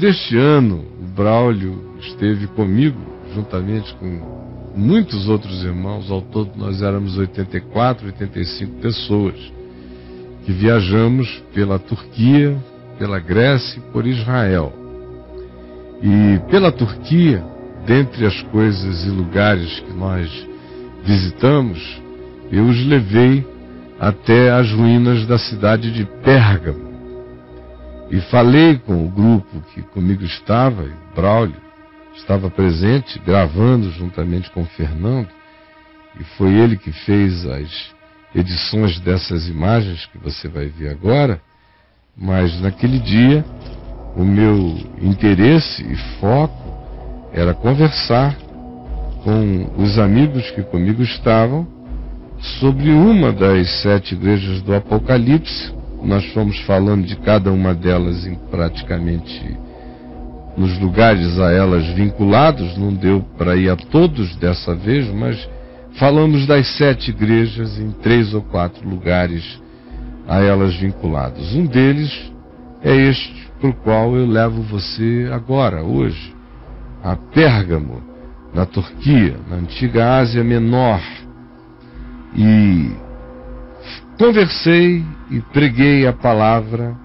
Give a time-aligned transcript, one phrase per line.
[0.00, 2.98] deste ano, o Braulio esteve comigo,
[3.34, 9.34] juntamente com muitos outros irmãos, ao todo nós éramos 84, 85 pessoas,
[10.44, 12.56] que viajamos pela Turquia,
[12.98, 14.72] pela Grécia e por Israel.
[16.02, 17.44] E pela Turquia,
[17.86, 20.48] dentre as coisas e lugares que nós
[21.04, 22.00] visitamos,
[22.50, 23.46] eu os levei
[23.98, 26.89] até as ruínas da cidade de Pérgamo.
[28.10, 31.54] E falei com o grupo que comigo estava, Braulio,
[32.16, 35.28] estava presente, gravando juntamente com o Fernando,
[36.18, 37.92] e foi ele que fez as
[38.34, 41.40] edições dessas imagens que você vai ver agora,
[42.16, 43.44] mas naquele dia
[44.16, 48.36] o meu interesse e foco era conversar
[49.22, 51.66] com os amigos que comigo estavam
[52.58, 55.79] sobre uma das sete igrejas do Apocalipse.
[56.02, 59.58] Nós fomos falando de cada uma delas em praticamente
[60.56, 65.48] nos lugares a elas vinculados, não deu para ir a todos dessa vez, mas
[65.98, 69.60] falamos das sete igrejas em três ou quatro lugares
[70.26, 71.54] a elas vinculados.
[71.54, 72.32] Um deles
[72.82, 76.34] é este para o qual eu levo você agora, hoje,
[77.02, 78.02] a Pérgamo,
[78.54, 81.00] na Turquia, na antiga Ásia Menor.
[82.34, 82.90] E
[84.18, 86.96] conversei e preguei a palavra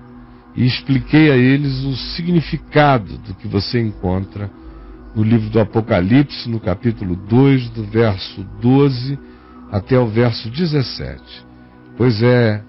[0.55, 4.49] e expliquei a eles o significado do que você encontra
[5.15, 9.17] no livro do Apocalipse, no capítulo 2, do verso 12
[9.71, 11.21] até o verso 17.
[11.97, 12.63] Pois é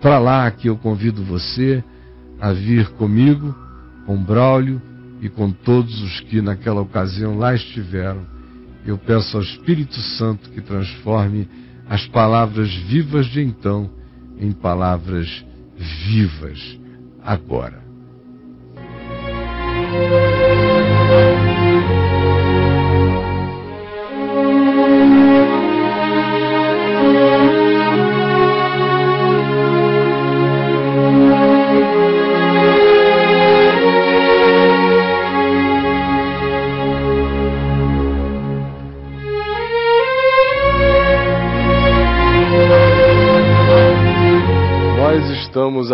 [0.00, 1.84] para lá que eu convido você
[2.40, 3.54] a vir comigo,
[4.06, 4.80] com Braulio
[5.20, 8.22] e com todos os que naquela ocasião lá estiveram.
[8.86, 11.46] Eu peço ao Espírito Santo que transforme
[11.88, 13.90] as palavras vivas de então
[14.40, 15.44] em palavras
[15.76, 16.78] vivas
[17.22, 17.79] agora.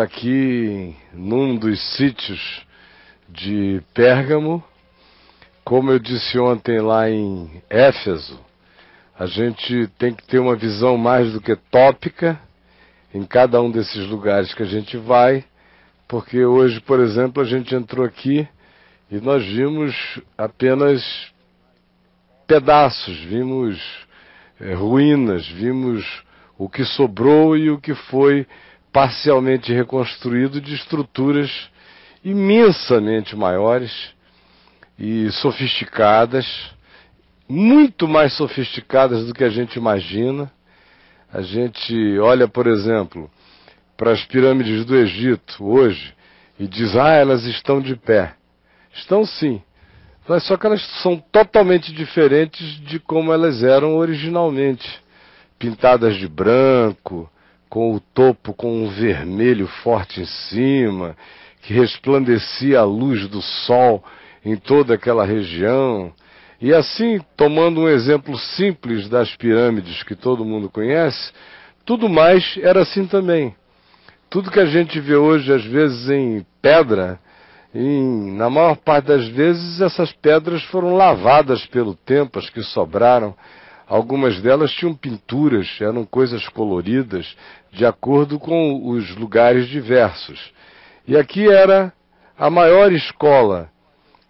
[0.07, 2.65] Aqui num dos sítios
[3.29, 4.63] de Pérgamo.
[5.65, 8.39] Como eu disse ontem lá em Éfeso,
[9.19, 12.41] a gente tem que ter uma visão mais do que tópica
[13.13, 15.45] em cada um desses lugares que a gente vai,
[16.07, 18.47] porque hoje, por exemplo, a gente entrou aqui
[19.11, 21.03] e nós vimos apenas
[22.47, 23.83] pedaços, vimos
[24.61, 26.23] é, ruínas, vimos
[26.57, 28.47] o que sobrou e o que foi
[28.97, 31.51] parcialmente reconstruído de estruturas
[32.25, 33.93] imensamente maiores
[34.99, 36.47] e sofisticadas,
[37.47, 40.51] muito mais sofisticadas do que a gente imagina.
[41.31, 43.31] A gente olha, por exemplo,
[43.99, 46.15] para as pirâmides do Egito hoje
[46.59, 48.33] e diz: ah, elas estão de pé.
[48.95, 49.61] Estão sim,
[50.27, 54.89] mas só que elas são totalmente diferentes de como elas eram originalmente
[55.59, 57.31] pintadas de branco,
[57.77, 61.15] com o topo com um vermelho forte em cima,
[61.61, 64.03] que resplandecia a luz do sol
[64.43, 66.11] em toda aquela região.
[66.59, 71.31] E assim, tomando um exemplo simples das pirâmides que todo mundo conhece,
[71.85, 73.55] tudo mais era assim também.
[74.31, 77.21] Tudo que a gente vê hoje, às vezes, em pedra,
[77.75, 83.35] em, na maior parte das vezes, essas pedras foram lavadas pelo tempo, as que sobraram,
[83.87, 87.37] Algumas delas tinham pinturas, eram coisas coloridas,
[87.73, 90.53] de acordo com os lugares diversos.
[91.07, 91.93] E aqui era
[92.37, 93.71] a maior escola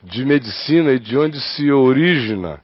[0.02, 2.60] de medicina e de onde se origina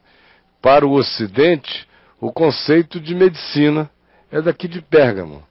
[0.61, 1.87] para o Ocidente
[2.21, 3.89] o conceito de medicina
[4.31, 5.43] é daqui de Pérgamo.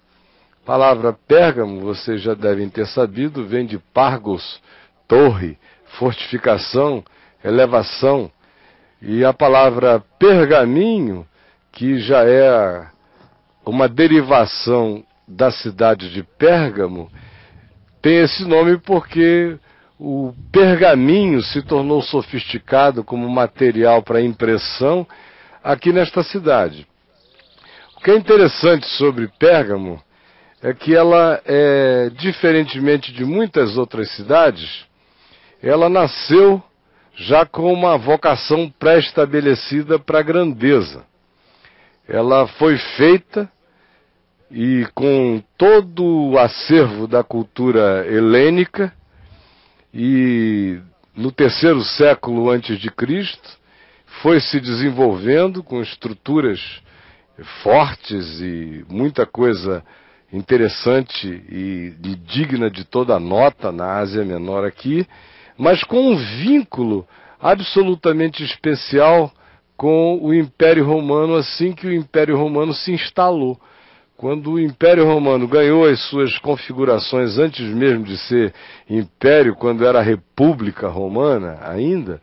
[0.62, 4.58] A palavra Pérgamo, vocês já devem ter sabido, vem de Pargos,
[5.06, 5.58] torre,
[5.98, 7.04] fortificação,
[7.44, 8.30] elevação.
[9.02, 11.26] E a palavra pergaminho
[11.72, 12.86] que já é
[13.64, 17.10] uma derivação da cidade de Pérgamo,
[18.02, 19.56] tem esse nome porque
[19.98, 25.06] o pergaminho se tornou sofisticado como material para impressão
[25.64, 26.86] aqui nesta cidade.
[27.96, 30.02] O que é interessante sobre Pérgamo
[30.60, 34.84] é que ela é, diferentemente de muitas outras cidades,
[35.62, 36.62] ela nasceu
[37.14, 41.04] já com uma vocação pré-estabelecida para a grandeza
[42.08, 43.50] ela foi feita
[44.50, 48.92] e com todo o acervo da cultura helênica
[49.94, 50.78] e
[51.14, 53.58] no terceiro século antes de Cristo,
[54.22, 56.60] foi se desenvolvendo com estruturas
[57.62, 59.82] fortes e muita coisa
[60.32, 65.06] interessante e, e digna de toda nota na Ásia Menor aqui,
[65.56, 67.06] mas com um vínculo
[67.40, 69.32] absolutamente especial
[69.82, 73.60] com o Império Romano assim que o Império Romano se instalou.
[74.16, 78.54] Quando o Império Romano ganhou as suas configurações antes mesmo de ser
[78.88, 82.22] império, quando era República Romana ainda,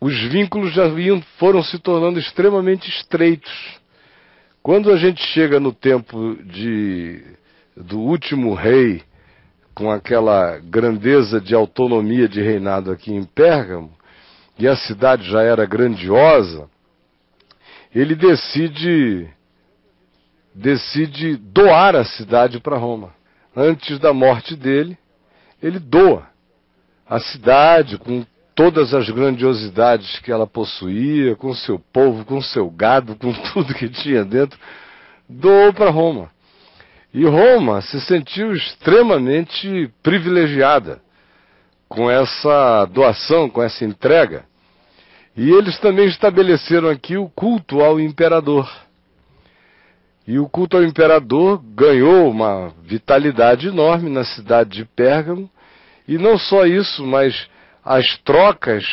[0.00, 3.80] os vínculos já vinham, foram se tornando extremamente estreitos.
[4.62, 7.24] Quando a gente chega no tempo de,
[7.76, 9.02] do último rei,
[9.74, 13.90] com aquela grandeza de autonomia de reinado aqui em Pérgamo,
[14.62, 16.70] e a cidade já era grandiosa,
[17.92, 19.28] ele decide
[20.54, 23.12] decide doar a cidade para Roma.
[23.56, 24.96] Antes da morte dele,
[25.60, 26.28] ele doa
[27.04, 28.24] a cidade com
[28.54, 33.88] todas as grandiosidades que ela possuía, com seu povo, com seu gado, com tudo que
[33.88, 34.56] tinha dentro,
[35.28, 36.30] doou para Roma.
[37.12, 41.02] E Roma se sentiu extremamente privilegiada
[41.88, 44.51] com essa doação, com essa entrega.
[45.36, 48.70] E eles também estabeleceram aqui o culto ao imperador.
[50.26, 55.50] E o culto ao imperador ganhou uma vitalidade enorme na cidade de Pérgamo.
[56.06, 57.48] E não só isso, mas
[57.84, 58.84] as trocas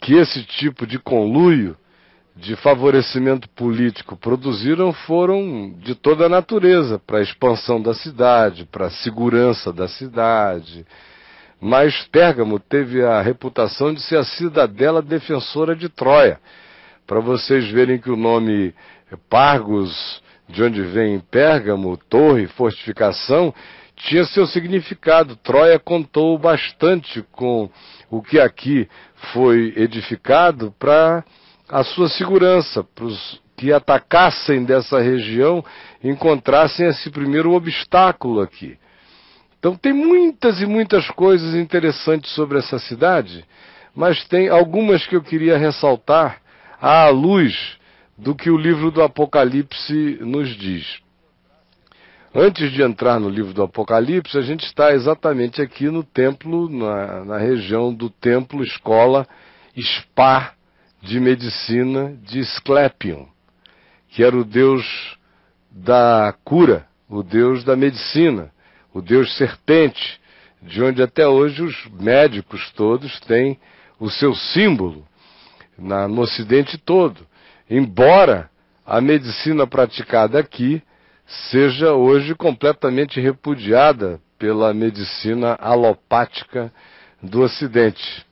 [0.00, 1.76] que esse tipo de conluio,
[2.34, 8.86] de favorecimento político produziram foram de toda a natureza para a expansão da cidade, para
[8.86, 10.84] a segurança da cidade.
[11.60, 16.38] Mas Pérgamo teve a reputação de ser a cidadela defensora de Troia.
[17.06, 18.74] Para vocês verem que o nome
[19.30, 23.54] Pargos de onde vem Pérgamo, torre, fortificação,
[23.96, 25.36] tinha seu significado.
[25.36, 27.70] Troia contou bastante com
[28.10, 28.88] o que aqui
[29.32, 31.24] foi edificado para
[31.68, 35.64] a sua segurança, para os que atacassem dessa região
[36.04, 38.78] encontrassem esse primeiro obstáculo aqui.
[39.66, 43.44] Então tem muitas e muitas coisas interessantes sobre essa cidade,
[43.92, 46.40] mas tem algumas que eu queria ressaltar
[46.80, 47.76] à luz
[48.16, 51.00] do que o livro do Apocalipse nos diz.
[52.32, 57.24] Antes de entrar no livro do Apocalipse, a gente está exatamente aqui no templo, na,
[57.24, 59.26] na região do templo escola
[59.76, 60.52] Spa
[61.02, 63.26] de medicina de Esclepion,
[64.10, 65.18] que era o deus
[65.72, 68.54] da cura, o deus da medicina,
[68.96, 70.20] o deus serpente,
[70.62, 73.58] de onde até hoje os médicos todos têm
[74.00, 75.06] o seu símbolo
[75.78, 77.26] na, no Ocidente todo
[77.68, 78.48] embora
[78.84, 80.82] a medicina praticada aqui
[81.50, 86.72] seja hoje completamente repudiada pela medicina alopática
[87.20, 88.24] do Ocidente.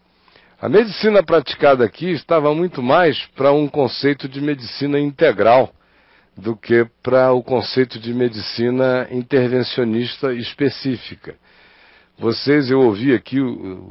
[0.60, 5.74] A medicina praticada aqui estava muito mais para um conceito de medicina integral
[6.36, 11.36] do que para o conceito de medicina intervencionista específica.
[12.18, 13.38] Vocês, eu ouvi aqui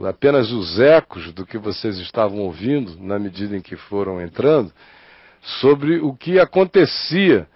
[0.08, 4.72] apenas os ecos do que vocês estavam ouvindo na medida em que foram entrando,
[5.41, 7.48] sobre o que acontecia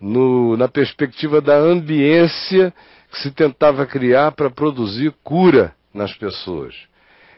[0.00, 2.74] no, na perspectiva da ambiência
[3.10, 6.74] que se tentava criar para produzir cura nas pessoas.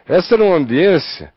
[0.07, 1.33] Essa era uma ambiência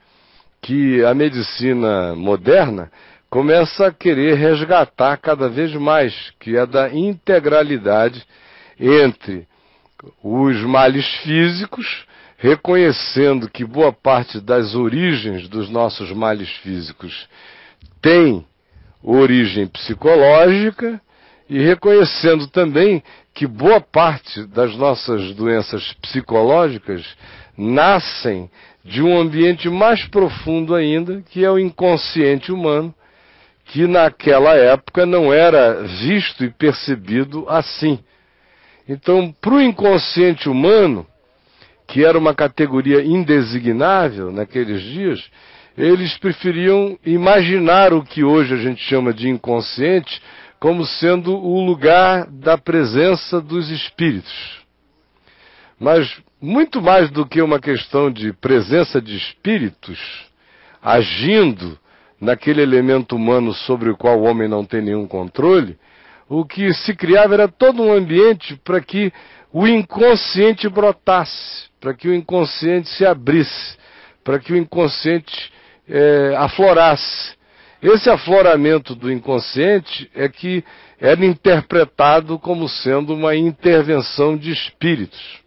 [0.61, 2.91] que a medicina moderna
[3.31, 8.21] começa a querer resgatar cada vez mais, que é da integralidade
[8.77, 9.47] entre
[10.21, 12.05] os males físicos,
[12.37, 17.29] reconhecendo que boa parte das origens dos nossos males físicos
[18.01, 18.45] tem
[19.01, 20.99] origem psicológica
[21.49, 23.01] e reconhecendo também
[23.33, 27.05] que boa parte das nossas doenças psicológicas
[27.57, 28.51] nascem
[28.83, 32.93] de um ambiente mais profundo ainda, que é o inconsciente humano,
[33.71, 37.99] que naquela época não era visto e percebido assim.
[38.87, 41.07] Então, para o inconsciente humano,
[41.87, 45.23] que era uma categoria indesignável naqueles dias,
[45.77, 50.21] eles preferiam imaginar o que hoje a gente chama de inconsciente
[50.59, 54.61] como sendo o lugar da presença dos espíritos.
[55.79, 59.97] Mas muito mais do que uma questão de presença de espíritos
[60.81, 61.79] agindo
[62.21, 65.77] naquele elemento humano sobre o qual o homem não tem nenhum controle,
[66.29, 69.11] o que se criava era todo um ambiente para que
[69.51, 73.75] o inconsciente brotasse, para que o inconsciente se abrisse,
[74.23, 75.51] para que o inconsciente
[75.89, 77.33] é, aflorasse.
[77.81, 80.63] Esse afloramento do inconsciente é que
[80.99, 85.41] era interpretado como sendo uma intervenção de espíritos.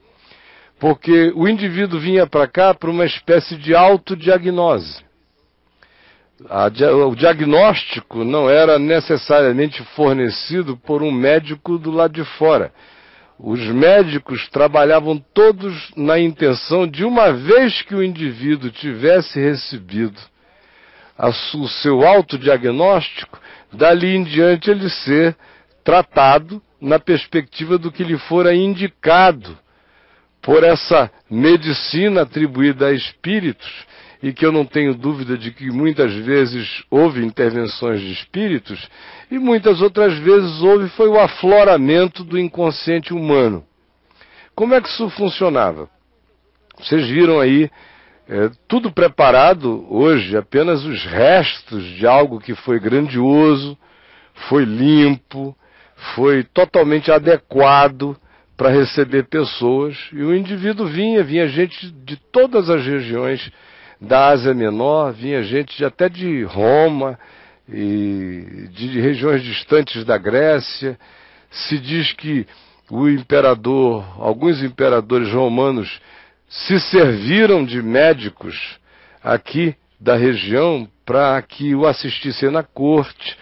[0.80, 5.03] porque o indivíduo vinha para cá para uma espécie de autodiagnose.
[6.40, 12.72] O diagnóstico não era necessariamente fornecido por um médico do lado de fora.
[13.38, 20.20] Os médicos trabalhavam todos na intenção de, uma vez que o indivíduo tivesse recebido
[21.54, 23.38] o seu autodiagnóstico,
[23.72, 25.36] dali em diante ele ser
[25.84, 29.56] tratado na perspectiva do que lhe fora indicado
[30.42, 33.86] por essa medicina atribuída a espíritos,
[34.24, 38.88] e que eu não tenho dúvida de que muitas vezes houve intervenções de espíritos,
[39.30, 43.62] e muitas outras vezes houve foi o afloramento do inconsciente humano.
[44.54, 45.90] Como é que isso funcionava?
[46.78, 47.70] Vocês viram aí
[48.26, 53.76] é, tudo preparado hoje, apenas os restos de algo que foi grandioso,
[54.48, 55.54] foi limpo,
[56.14, 58.16] foi totalmente adequado
[58.56, 59.98] para receber pessoas.
[60.14, 63.52] E o indivíduo vinha, vinha gente de todas as regiões
[64.04, 67.18] da Ásia Menor, vinha gente de, até de Roma
[67.68, 70.98] e de regiões distantes da Grécia.
[71.50, 72.46] Se diz que
[72.90, 76.00] o imperador, alguns imperadores romanos
[76.48, 78.78] se serviram de médicos
[79.22, 83.36] aqui da região para que o assistissem na corte,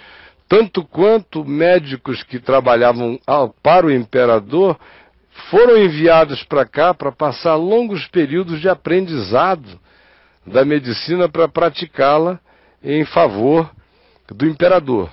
[0.48, 3.18] tanto quanto médicos que trabalhavam
[3.62, 4.78] para o imperador
[5.50, 9.80] foram enviados para cá para passar longos períodos de aprendizado
[10.46, 12.40] da medicina para praticá-la
[12.82, 13.70] em favor
[14.28, 15.10] do imperador.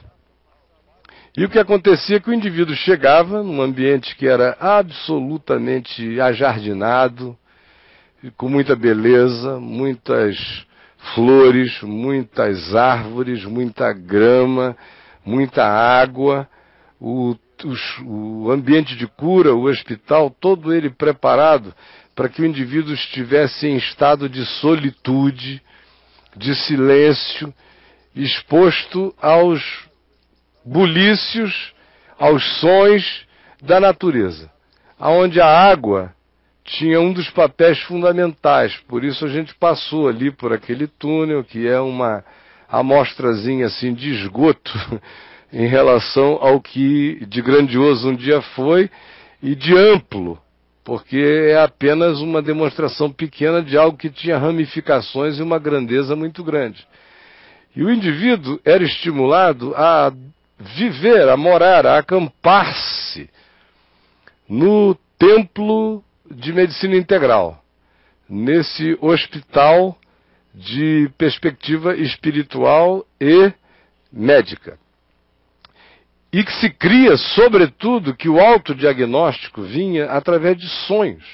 [1.37, 7.37] E o que acontecia é que o indivíduo chegava num ambiente que era absolutamente ajardinado,
[8.35, 10.65] com muita beleza, muitas
[11.13, 14.75] flores, muitas árvores, muita grama,
[15.23, 16.47] muita água,
[16.99, 17.35] o
[18.05, 21.73] o ambiente de cura, o hospital, todo ele preparado
[22.19, 25.61] para que o indivíduo estivesse em estado de solitude,
[26.35, 27.53] de silêncio,
[28.13, 29.63] exposto aos
[30.65, 31.73] bulícios,
[32.19, 33.25] aos sons
[33.61, 34.51] da natureza,
[34.99, 36.13] aonde a água
[36.65, 38.75] tinha um dos papéis fundamentais.
[38.85, 42.21] Por isso a gente passou ali por aquele túnel que é uma
[42.67, 44.73] amostrazinha assim de esgoto
[45.53, 48.89] em relação ao que de grandioso um dia foi
[49.41, 50.37] e de amplo,
[50.89, 51.17] porque
[51.51, 56.83] é apenas uma demonstração pequena de algo que tinha ramificações e uma grandeza muito grande.
[57.75, 60.11] E o indivíduo era estimulado a
[60.57, 63.29] viver, a morar, a acampar-se
[64.49, 67.63] no templo de medicina integral,
[68.27, 69.95] nesse hospital
[70.55, 73.53] de perspectiva espiritual e
[74.11, 74.79] médica
[76.31, 81.25] e que se cria, sobretudo, que o autodiagnóstico vinha através de sonhos.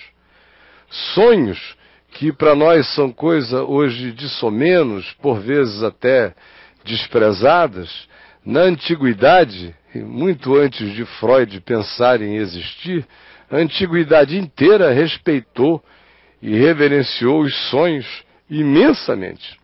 [1.14, 1.76] Sonhos
[2.12, 6.34] que para nós são coisa hoje de somenos, por vezes até
[6.86, 8.08] desprezadas,
[8.46, 13.06] na antiguidade, muito antes de Freud pensar em existir,
[13.52, 15.84] a antiguidade inteira respeitou
[16.42, 18.06] e reverenciou os sonhos
[18.50, 19.60] imensamente.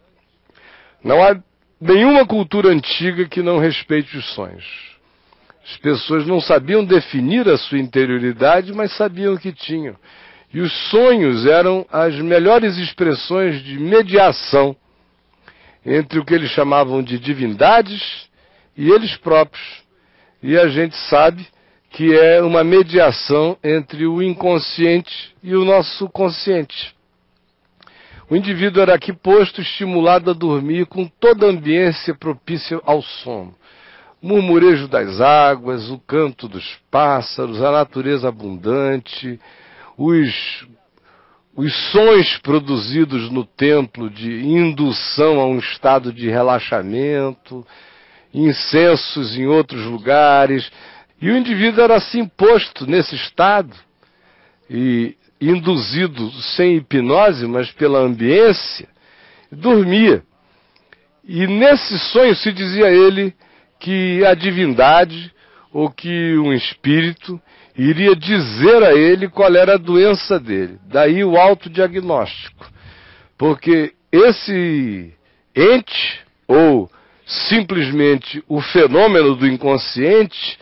[1.04, 1.40] Não há
[1.80, 4.91] nenhuma cultura antiga que não respeite os sonhos.
[5.64, 9.96] As pessoas não sabiam definir a sua interioridade, mas sabiam que tinham.
[10.54, 14.76] E os sonhos eram as melhores expressões de mediação
[15.86, 18.28] entre o que eles chamavam de divindades
[18.76, 19.66] e eles próprios.
[20.44, 21.48] E a gente sabe
[21.92, 26.96] que é uma mediação entre o inconsciente e o nosso consciente.
[28.30, 33.56] O indivíduo era aqui posto, estimulado a dormir com toda a ambiência propícia ao sono
[34.22, 39.40] murmurejo das águas, o canto dos pássaros, a natureza abundante,
[39.98, 40.68] os,
[41.56, 47.66] os sons produzidos no templo de indução a um estado de relaxamento,
[48.34, 50.72] incensos em outros lugares,
[51.20, 53.76] e o indivíduo era assim posto nesse estado
[54.70, 58.88] e induzido sem hipnose, mas pela ambiência,
[59.52, 60.24] dormia.
[61.24, 63.34] E nesse sonho se dizia ele
[63.82, 65.34] que a divindade
[65.74, 67.42] ou que um espírito
[67.76, 70.78] iria dizer a ele qual era a doença dele.
[70.86, 72.70] Daí o autodiagnóstico.
[73.38, 75.14] Porque esse
[75.56, 76.90] ente, ou
[77.26, 80.60] simplesmente o fenômeno do inconsciente,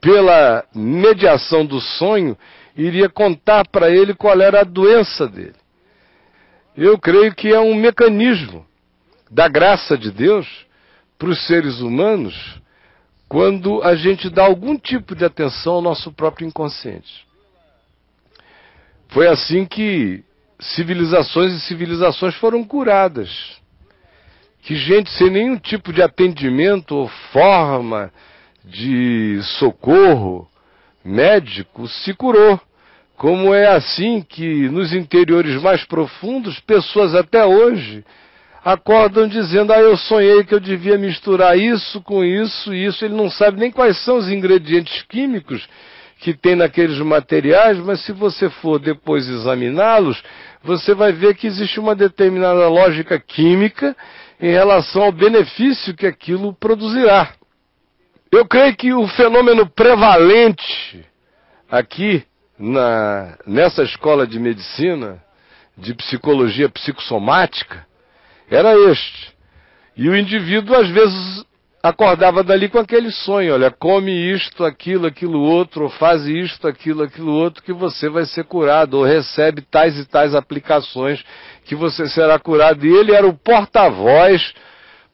[0.00, 2.38] pela mediação do sonho,
[2.76, 5.56] iria contar para ele qual era a doença dele.
[6.76, 8.64] Eu creio que é um mecanismo
[9.28, 10.67] da graça de Deus
[11.18, 12.60] para os seres humanos
[13.28, 17.26] quando a gente dá algum tipo de atenção ao nosso próprio inconsciente.
[19.08, 20.24] Foi assim que
[20.58, 23.58] civilizações e civilizações foram curadas.
[24.62, 28.10] Que gente sem nenhum tipo de atendimento ou forma
[28.64, 30.48] de socorro
[31.04, 32.60] médico se curou.
[33.16, 38.04] Como é assim que nos interiores mais profundos, pessoas até hoje
[38.64, 43.04] acordam dizendo: Ah, eu sonhei que eu devia misturar isso com isso e isso.
[43.04, 45.68] Ele não sabe nem quais são os ingredientes químicos
[46.20, 50.20] que tem naqueles materiais, mas se você for depois examiná-los,
[50.62, 53.96] você vai ver que existe uma determinada lógica química
[54.40, 57.34] em relação ao benefício que aquilo produzirá.
[58.32, 61.04] Eu creio que o fenômeno prevalente
[61.70, 62.24] aqui
[62.58, 65.22] na, nessa escola de medicina,
[65.76, 67.86] de psicologia psicossomática,
[68.50, 69.32] era este.
[69.96, 71.44] E o indivíduo, às vezes,
[71.82, 77.02] acordava dali com aquele sonho: olha, come isto, aquilo, aquilo outro, ou faz isto, aquilo,
[77.02, 81.24] aquilo outro, que você vai ser curado, ou recebe tais e tais aplicações
[81.64, 82.86] que você será curado.
[82.86, 84.54] E ele era o porta-voz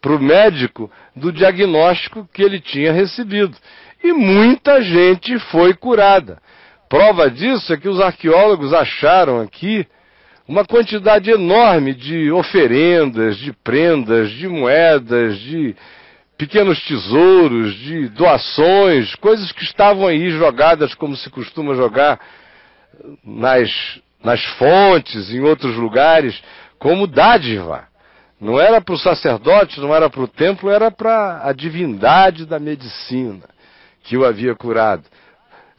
[0.00, 3.56] para o médico do diagnóstico que ele tinha recebido.
[4.02, 6.38] E muita gente foi curada.
[6.90, 9.86] Prova disso é que os arqueólogos acharam aqui
[10.46, 15.74] uma quantidade enorme de oferendas, de prendas, de moedas, de
[16.36, 22.20] pequenos tesouros, de doações, coisas que estavam aí jogadas como se costuma jogar
[23.24, 23.70] nas,
[24.22, 26.42] nas fontes, em outros lugares,
[26.78, 27.88] como dádiva.
[28.38, 32.58] Não era para o sacerdote, não era para o templo, era para a divindade da
[32.58, 33.48] medicina
[34.02, 35.04] que o havia curado.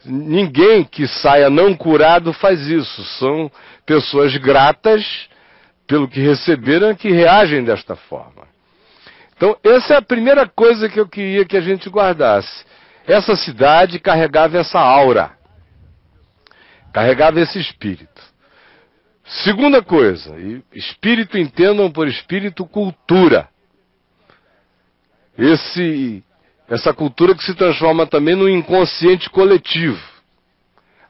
[0.06, 3.04] Ninguém que saia não curado faz isso.
[3.18, 3.50] São
[3.84, 5.28] pessoas gratas
[5.86, 8.46] pelo que receberam que reagem desta forma.
[9.36, 12.64] Então, essa é a primeira coisa que eu queria que a gente guardasse.
[13.06, 15.32] Essa cidade carregava essa aura,
[16.92, 18.22] carregava esse espírito.
[19.44, 20.34] Segunda coisa,
[20.72, 23.48] espírito entendam por espírito cultura.
[25.36, 26.24] Esse
[26.68, 30.00] essa cultura que se transforma também no inconsciente coletivo.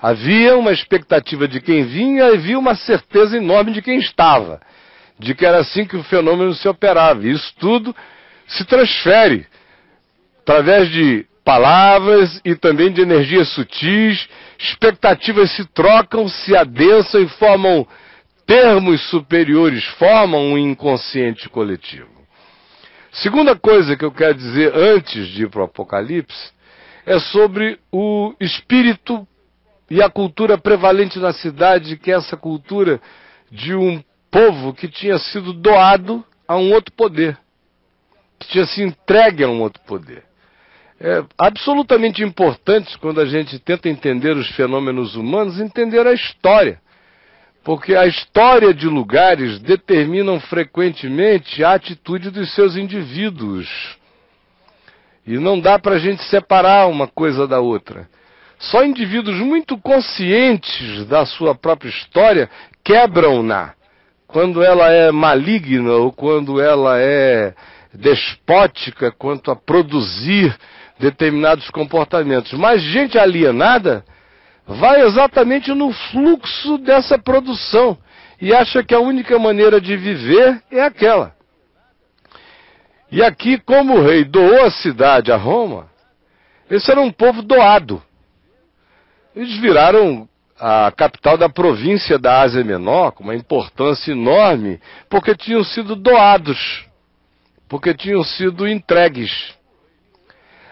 [0.00, 4.60] Havia uma expectativa de quem vinha e havia uma certeza enorme de quem estava,
[5.18, 7.26] de que era assim que o fenômeno se operava.
[7.26, 7.96] E isso tudo
[8.46, 9.46] se transfere
[10.42, 17.86] através de palavras e também de energias sutis, expectativas se trocam, se adensam e formam
[18.46, 22.15] termos superiores, formam um inconsciente coletivo.
[23.22, 26.52] Segunda coisa que eu quero dizer antes de ir para o Apocalipse
[27.06, 29.26] é sobre o espírito
[29.90, 33.00] e a cultura prevalente na cidade, que é essa cultura
[33.50, 37.38] de um povo que tinha sido doado a um outro poder,
[38.38, 40.22] que tinha se entregue a um outro poder.
[41.00, 46.82] É absolutamente importante quando a gente tenta entender os fenômenos humanos, entender a história.
[47.66, 53.68] Porque a história de lugares determinam frequentemente a atitude dos seus indivíduos.
[55.26, 58.08] E não dá para a gente separar uma coisa da outra.
[58.56, 62.48] Só indivíduos muito conscientes da sua própria história
[62.84, 63.74] quebram-na
[64.28, 67.52] quando ela é maligna ou quando ela é
[67.92, 70.56] despótica quanto a produzir
[71.00, 72.52] determinados comportamentos.
[72.52, 74.04] Mas gente alienada
[74.66, 77.96] vai exatamente no fluxo dessa produção
[78.40, 81.34] e acha que a única maneira de viver é aquela.
[83.10, 85.88] E aqui, como o rei doou a cidade a Roma,
[86.68, 88.02] esse era um povo doado.
[89.34, 95.62] Eles viraram a capital da província da Ásia Menor, com uma importância enorme, porque tinham
[95.62, 96.84] sido doados,
[97.68, 99.54] porque tinham sido entregues.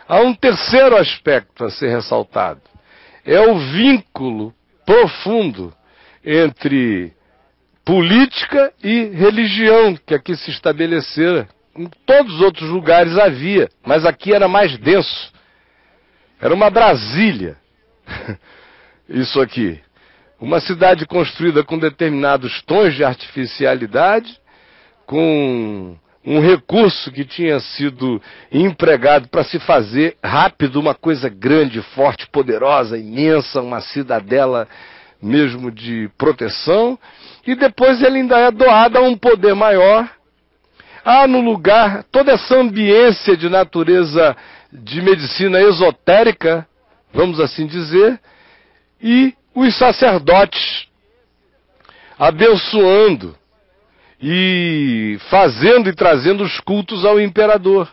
[0.09, 2.74] Há um terceiro aspecto a ser ressaltado
[3.25, 5.73] é o vínculo profundo
[6.25, 7.13] entre
[7.85, 11.49] política e religião que aqui se estabelecera.
[11.77, 15.33] Em todos os outros lugares havia, mas aqui era mais denso.
[16.41, 17.57] Era uma Brasília.
[19.09, 19.81] Isso aqui.
[20.41, 24.39] Uma cidade construída com determinados tons de artificialidade,
[25.07, 32.27] com um recurso que tinha sido empregado para se fazer rápido uma coisa grande, forte,
[32.29, 34.67] poderosa, imensa, uma cidadela
[35.21, 36.99] mesmo de proteção,
[37.47, 40.09] e depois ele ainda é doado a um poder maior.
[41.05, 44.37] Há no lugar toda essa ambiência de natureza
[44.73, 46.67] de medicina esotérica,
[47.13, 48.19] vamos assim dizer,
[49.03, 50.89] e os sacerdotes
[52.19, 53.37] abençoando
[54.27, 57.87] e fazendo e trazendo os cultos ao imperador.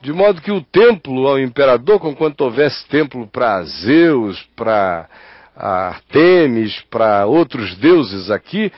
[0.00, 5.08] De modo que o templo ao imperador, conquanto houvesse templo para Zeus, para
[5.56, 8.70] Artemis, para outros deuses aqui,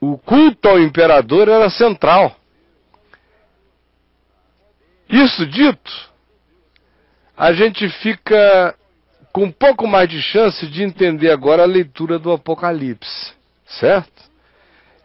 [0.00, 2.34] o culto ao imperador era central.
[5.10, 5.92] Isso dito,
[7.36, 8.74] a gente fica
[9.30, 13.34] com um pouco mais de chance de entender agora a leitura do Apocalipse,
[13.66, 14.33] certo?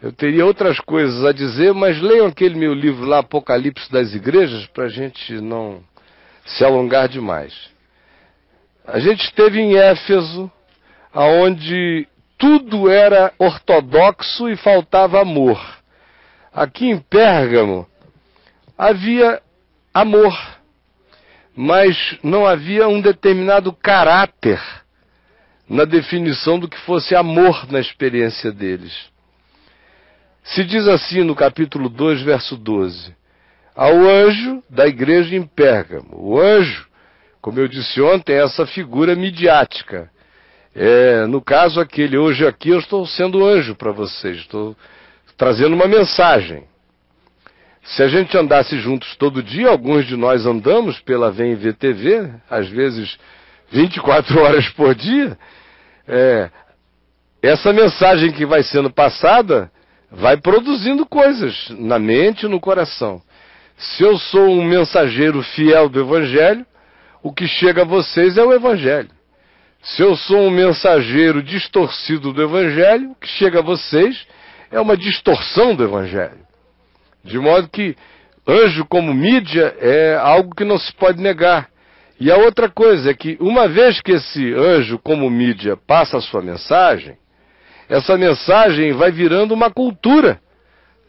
[0.02, 4.66] Eu teria outras coisas a dizer, mas leiam aquele meu livro lá, Apocalipse das Igrejas,
[4.68, 5.84] para a gente não
[6.46, 7.54] se alongar demais.
[8.88, 10.50] A gente esteve em Éfeso,
[11.14, 12.08] aonde
[12.38, 15.60] tudo era ortodoxo e faltava amor.
[16.54, 17.86] Aqui em Pérgamo
[18.78, 19.42] havia
[19.94, 20.34] amor,
[21.54, 24.62] mas não havia um determinado caráter
[25.68, 29.09] na definição do que fosse amor na experiência deles.
[30.54, 33.16] Se diz assim no capítulo 2, verso 12:
[33.76, 36.10] Ao anjo da igreja em Pérgamo.
[36.14, 36.88] O anjo,
[37.40, 40.10] como eu disse ontem, é essa figura midiática.
[40.74, 44.76] É, no caso aquele, hoje aqui eu estou sendo anjo para vocês, estou
[45.38, 46.64] trazendo uma mensagem.
[47.84, 53.20] Se a gente andasse juntos todo dia, alguns de nós andamos pela TV, às vezes
[53.72, 55.38] 24 horas por dia,
[56.08, 56.50] é,
[57.40, 59.72] essa mensagem que vai sendo passada
[60.12, 63.22] vai produzindo coisas na mente e no coração.
[63.78, 66.66] Se eu sou um mensageiro fiel do Evangelho,
[67.24, 69.10] o que chega a vocês é o Evangelho.
[69.82, 74.28] Se eu sou um mensageiro distorcido do Evangelho, o que chega a vocês
[74.72, 76.46] é uma distorção do Evangelho.
[77.24, 77.96] De modo que
[78.48, 81.70] anjo como mídia é algo que não se pode negar.
[82.20, 86.22] E a outra coisa é que, uma vez que esse anjo como mídia passa a
[86.22, 87.18] sua mensagem,
[87.90, 90.40] essa mensagem vai virando uma cultura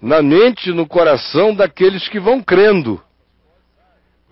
[0.01, 2.99] na mente e no coração daqueles que vão crendo.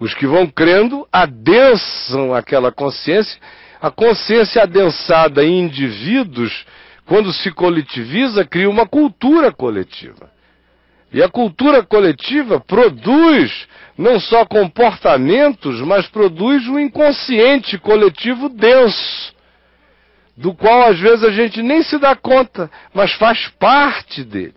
[0.00, 3.38] Os que vão crendo adensam aquela consciência,
[3.82, 6.64] a consciência adensada em indivíduos,
[7.04, 10.30] quando se coletiviza, cria uma cultura coletiva.
[11.12, 19.37] E a cultura coletiva produz não só comportamentos, mas produz um inconsciente coletivo denso
[20.38, 24.55] do qual às vezes a gente nem se dá conta, mas faz parte dele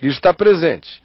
[0.00, 1.02] e está presente.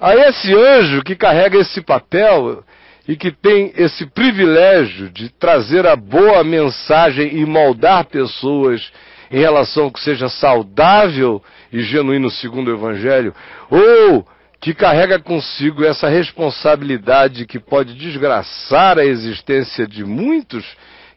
[0.00, 2.64] A esse anjo que carrega esse papel
[3.06, 8.90] e que tem esse privilégio de trazer a boa mensagem e moldar pessoas
[9.30, 13.34] em relação que seja saudável e genuíno segundo o Evangelho,
[13.70, 14.26] ou
[14.60, 20.64] que carrega consigo essa responsabilidade que pode desgraçar a existência de muitos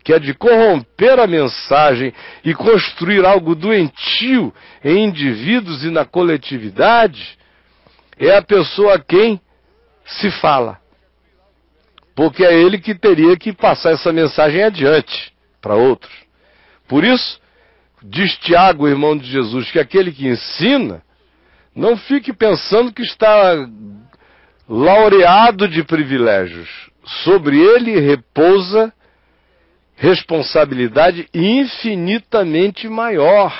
[0.03, 7.38] que é de corromper a mensagem e construir algo doentio em indivíduos e na coletividade,
[8.17, 9.39] é a pessoa a quem
[10.05, 10.79] se fala.
[12.15, 16.13] Porque é ele que teria que passar essa mensagem adiante para outros.
[16.88, 17.39] Por isso,
[18.01, 21.01] diz Tiago, irmão de Jesus, que aquele que ensina,
[21.75, 23.55] não fique pensando que está
[24.67, 26.69] laureado de privilégios.
[27.23, 28.93] Sobre ele repousa
[29.99, 33.53] responsabilidade infinitamente maior.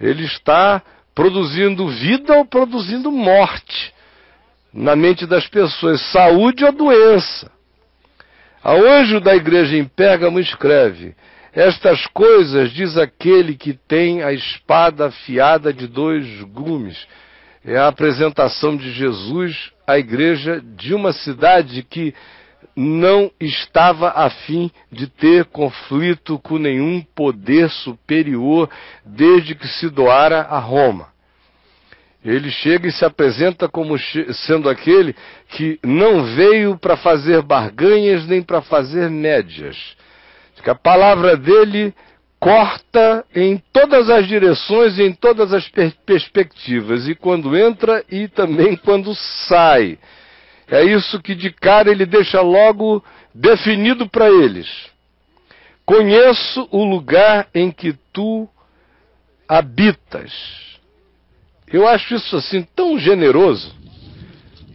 [0.00, 0.82] Ele está
[1.14, 3.94] produzindo vida ou produzindo morte
[4.72, 7.50] na mente das pessoas, saúde ou doença.
[8.62, 11.14] A anjo da igreja em Pérgamo escreve:
[11.52, 17.06] Estas coisas diz aquele que tem a espada afiada de dois gumes.
[17.64, 22.14] É a apresentação de Jesus à igreja de uma cidade que
[22.80, 28.70] não estava a fim de ter conflito com nenhum poder superior
[29.04, 31.08] desde que se doara a Roma.
[32.24, 33.98] Ele chega e se apresenta como
[34.46, 35.16] sendo aquele
[35.48, 39.76] que não veio para fazer barganhas nem para fazer médias.
[40.64, 41.92] A palavra dele
[42.38, 48.28] corta em todas as direções e em todas as per perspectivas, e quando entra e
[48.28, 49.98] também quando sai.
[50.70, 53.02] É isso que de cara ele deixa logo
[53.34, 54.68] definido para eles.
[55.84, 58.48] Conheço o lugar em que tu
[59.48, 60.32] habitas.
[61.66, 63.74] Eu acho isso assim tão generoso.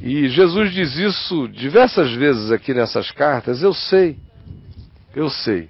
[0.01, 3.61] E Jesus diz isso diversas vezes aqui nessas cartas.
[3.61, 4.17] Eu sei,
[5.15, 5.69] eu sei,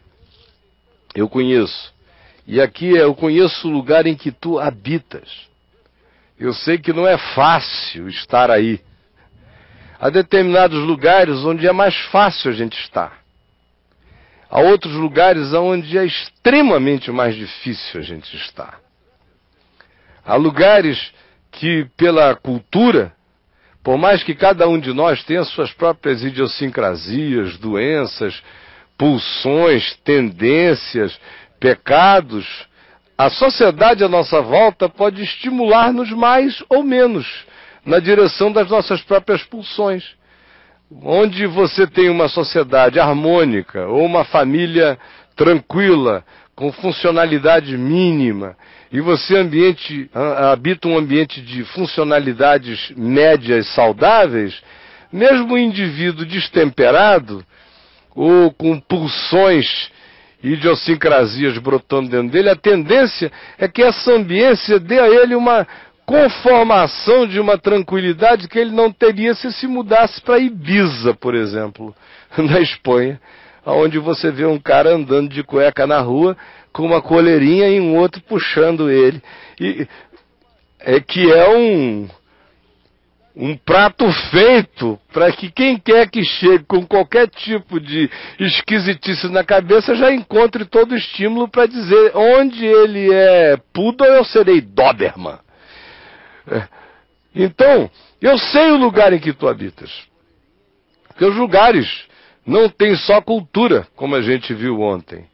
[1.13, 1.93] eu conheço.
[2.47, 5.29] E aqui é: eu conheço o lugar em que tu habitas.
[6.39, 8.81] Eu sei que não é fácil estar aí.
[10.03, 13.19] Há determinados lugares onde é mais fácil a gente estar.
[14.49, 18.81] Há outros lugares onde é extremamente mais difícil a gente estar.
[20.25, 21.13] Há lugares
[21.53, 23.13] que, pela cultura,
[23.81, 28.43] por mais que cada um de nós tenha suas próprias idiosincrasias, doenças,
[28.97, 31.17] pulsões, tendências,
[31.61, 32.45] pecados,
[33.17, 37.45] a sociedade à nossa volta pode estimular-nos mais ou menos
[37.85, 40.03] na direção das nossas próprias pulsões.
[41.01, 44.97] Onde você tem uma sociedade harmônica ou uma família
[45.35, 46.23] tranquila,
[46.55, 48.55] com funcionalidade mínima,
[48.91, 50.07] e você ambiente,
[50.51, 54.61] habita um ambiente de funcionalidades médias saudáveis,
[55.11, 57.43] mesmo o indivíduo destemperado
[58.15, 59.91] ou com pulsões
[60.43, 65.65] idiosincrasias brotando dentro dele, a tendência é que essa ambiência dê a ele uma
[66.13, 71.95] conformação de uma tranquilidade que ele não teria se se mudasse para Ibiza, por exemplo,
[72.37, 73.19] na Espanha,
[73.65, 76.37] onde você vê um cara andando de cueca na rua
[76.71, 79.23] com uma coleirinha e um outro puxando ele.
[79.59, 79.87] E
[80.81, 82.07] é que é um
[83.35, 88.07] um prato feito para que quem quer que chegue com qualquer tipo de
[88.39, 94.23] esquisitice na cabeça já encontre todo o estímulo para dizer onde ele é pudo eu
[94.23, 95.39] serei Doberman.
[96.47, 96.67] É.
[97.35, 97.89] Então,
[98.21, 99.91] eu sei o lugar em que tu habitas.
[101.07, 102.05] Porque os lugares
[102.45, 105.25] não têm só cultura, como a gente viu ontem.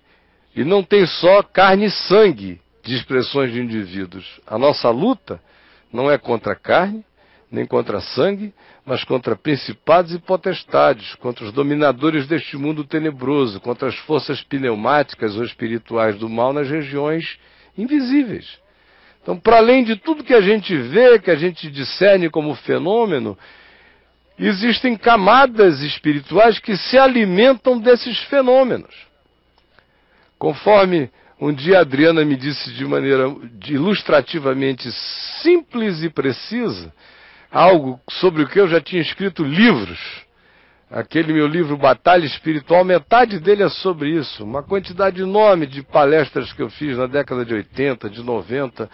[0.56, 4.40] E não tem só carne e sangue de expressões de indivíduos.
[4.48, 5.42] A nossa luta
[5.92, 7.04] não é contra carne,
[7.52, 8.54] nem contra sangue,
[8.86, 15.36] mas contra principados e potestades, contra os dominadores deste mundo tenebroso, contra as forças pneumáticas
[15.36, 17.40] ou espirituais do mal nas regiões
[17.78, 18.60] invisíveis.
[19.22, 23.38] Então, para além de tudo que a gente vê, que a gente discerne como fenômeno,
[24.38, 28.96] existem camadas espirituais que se alimentam desses fenômenos.
[30.38, 33.34] Conforme um dia a Adriana me disse de maneira
[33.68, 34.92] ilustrativamente
[35.42, 36.94] simples e precisa,
[37.52, 40.00] algo sobre o que eu já tinha escrito livros.
[40.92, 44.44] Aquele meu livro Batalha Espiritual, metade dele é sobre isso.
[44.44, 48.90] Uma quantidade enorme de palestras que eu fiz na década de 80, de 90,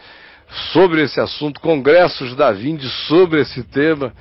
[0.73, 4.13] sobre esse assunto, congressos da Vinde sobre esse tema.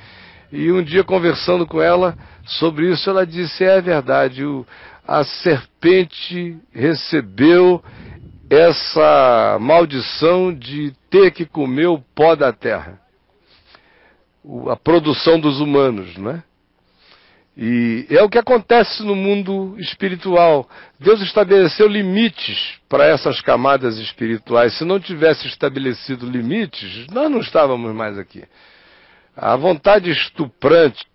[0.53, 4.65] E um dia conversando com ela sobre isso, ela disse: é verdade, o,
[5.07, 7.83] a serpente recebeu
[8.49, 13.05] essa maldição de ter que comer o pó da terra
[14.71, 16.43] a produção dos humanos, não é?
[17.57, 20.69] E é o que acontece no mundo espiritual.
[20.99, 24.77] Deus estabeleceu limites para essas camadas espirituais.
[24.77, 28.43] Se não tivesse estabelecido limites, nós não estávamos mais aqui.
[29.37, 31.07] A vontade estuprante,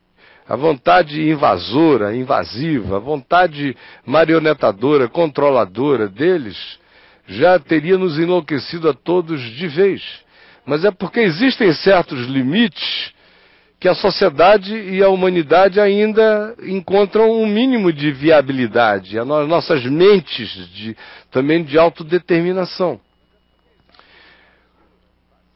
[0.47, 3.75] a vontade invasora, invasiva, a vontade
[4.05, 6.79] marionetadora, controladora deles,
[7.27, 10.01] já teria nos enlouquecido a todos de vez.
[10.65, 13.13] Mas é porque existem certos limites
[13.79, 20.49] que a sociedade e a humanidade ainda encontram um mínimo de viabilidade, as nossas mentes
[20.73, 20.97] de,
[21.31, 22.99] também de autodeterminação.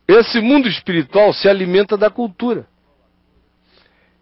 [0.08, 2.66] Esse mundo espiritual se alimenta da cultura.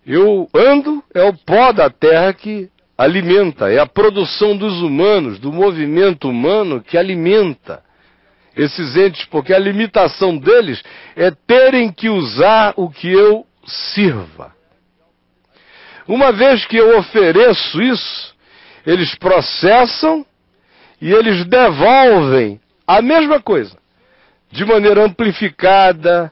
[0.06, 5.52] Eu ando, é o pó da terra que alimenta, é a produção dos humanos, do
[5.52, 7.84] movimento humano que alimenta
[8.56, 10.84] esses entes, porque a limitação deles
[11.16, 13.46] é terem que usar o que eu
[13.94, 14.54] sirva.
[16.08, 18.36] Uma vez que eu ofereço isso,
[18.86, 20.26] eles processam
[21.02, 23.78] e eles devolvem a mesma coisa,
[24.52, 26.32] de maneira amplificada,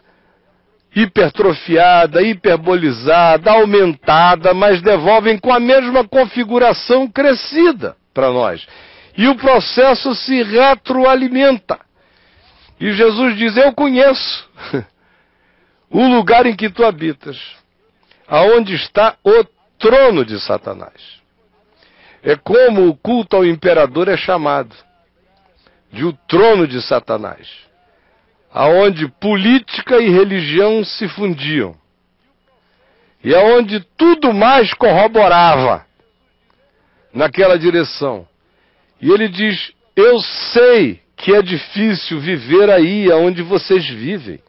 [0.96, 8.66] hipertrofiada, hiperbolizada, aumentada, mas devolvem com a mesma configuração crescida para nós.
[9.18, 11.80] E o processo se retroalimenta.
[12.80, 14.50] E Jesus diz: Eu conheço.
[15.90, 17.38] o lugar em que tu habitas,
[18.28, 19.44] aonde está o
[19.78, 21.20] trono de Satanás.
[22.22, 24.76] É como o culto ao imperador é chamado,
[25.92, 27.48] de o trono de Satanás,
[28.54, 31.76] aonde política e religião se fundiam,
[33.24, 35.86] e aonde tudo mais corroborava
[37.14, 38.28] naquela direção.
[39.02, 44.40] E ele diz: Eu sei que é difícil viver aí aonde vocês vivem.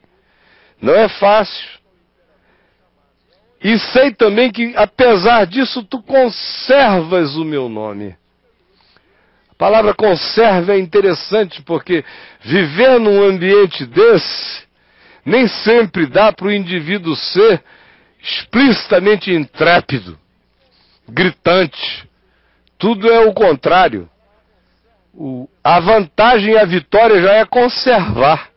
[0.81, 1.69] Não é fácil.
[3.62, 8.16] E sei também que, apesar disso, tu conservas o meu nome.
[9.51, 12.03] A palavra conserva é interessante porque
[12.40, 14.62] viver num ambiente desse
[15.25, 17.62] nem sempre dá para o indivíduo ser
[18.23, 20.19] explicitamente intrépido,
[21.07, 22.09] gritante.
[22.79, 24.09] Tudo é o contrário.
[25.12, 28.49] O, a vantagem e a vitória já é conservar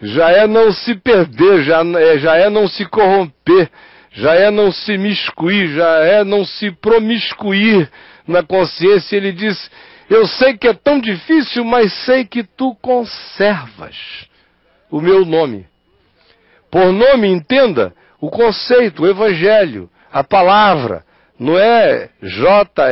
[0.00, 3.68] já é não se perder, já é, já é não se corromper,
[4.12, 7.90] já é não se miscuir, já é não se promiscuir
[8.26, 9.16] na consciência.
[9.16, 9.70] Ele diz:
[10.08, 13.96] Eu sei que é tão difícil, mas sei que tu conservas
[14.90, 15.66] o meu nome.
[16.70, 21.04] Por nome, entenda o conceito, o evangelho, a palavra.
[21.38, 22.84] Não é J-E-S-U-S,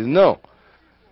[0.00, 0.38] não.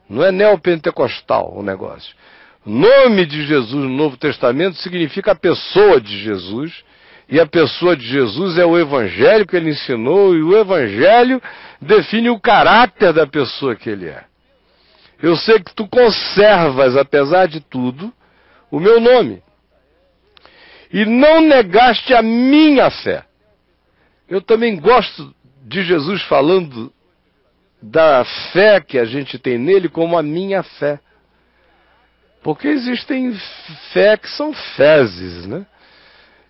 [0.08, 2.14] Não é neopentecostal o negócio.
[2.64, 6.84] Nome de Jesus no Novo Testamento significa a pessoa de Jesus.
[7.28, 11.40] E a pessoa de Jesus é o evangelho que ele ensinou, e o evangelho
[11.80, 14.24] define o caráter da pessoa que ele é.
[15.22, 18.12] Eu sei que tu conservas, apesar de tudo,
[18.68, 19.42] o meu nome.
[20.92, 23.24] E não negaste a minha fé.
[24.28, 26.92] Eu também gosto de Jesus falando
[27.80, 30.98] da fé que a gente tem nele como a minha fé.
[32.42, 33.34] Porque existem
[33.92, 35.66] fé que são fezes, né?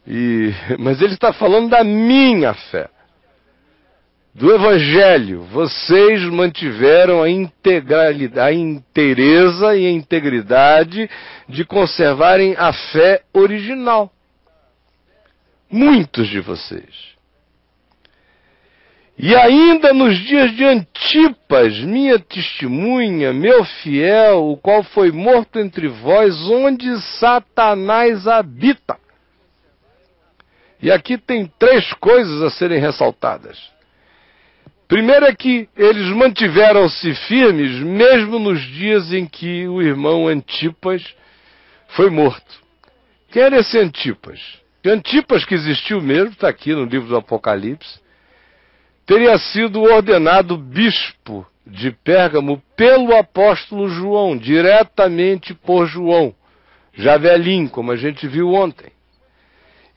[0.06, 2.88] E, mas ele está falando da minha fé.
[4.32, 5.42] Do Evangelho.
[5.44, 11.10] Vocês mantiveram a integralidade, a inteireza e a integridade
[11.48, 14.12] de conservarem a fé original.
[15.68, 17.10] Muitos de vocês.
[19.22, 25.88] E ainda nos dias de Antipas, minha testemunha, meu fiel, o qual foi morto entre
[25.88, 28.96] vós, onde Satanás habita.
[30.80, 33.58] E aqui tem três coisas a serem ressaltadas.
[34.88, 41.04] Primeiro é que eles mantiveram-se firmes, mesmo nos dias em que o irmão Antipas
[41.88, 42.58] foi morto.
[43.30, 44.40] Quem era esse Antipas?
[44.82, 48.00] Antipas que existiu mesmo, está aqui no livro do Apocalipse
[49.06, 56.34] teria sido ordenado bispo de Pérgamo pelo apóstolo João, diretamente por João,
[56.94, 58.90] já velhinho, como a gente viu ontem.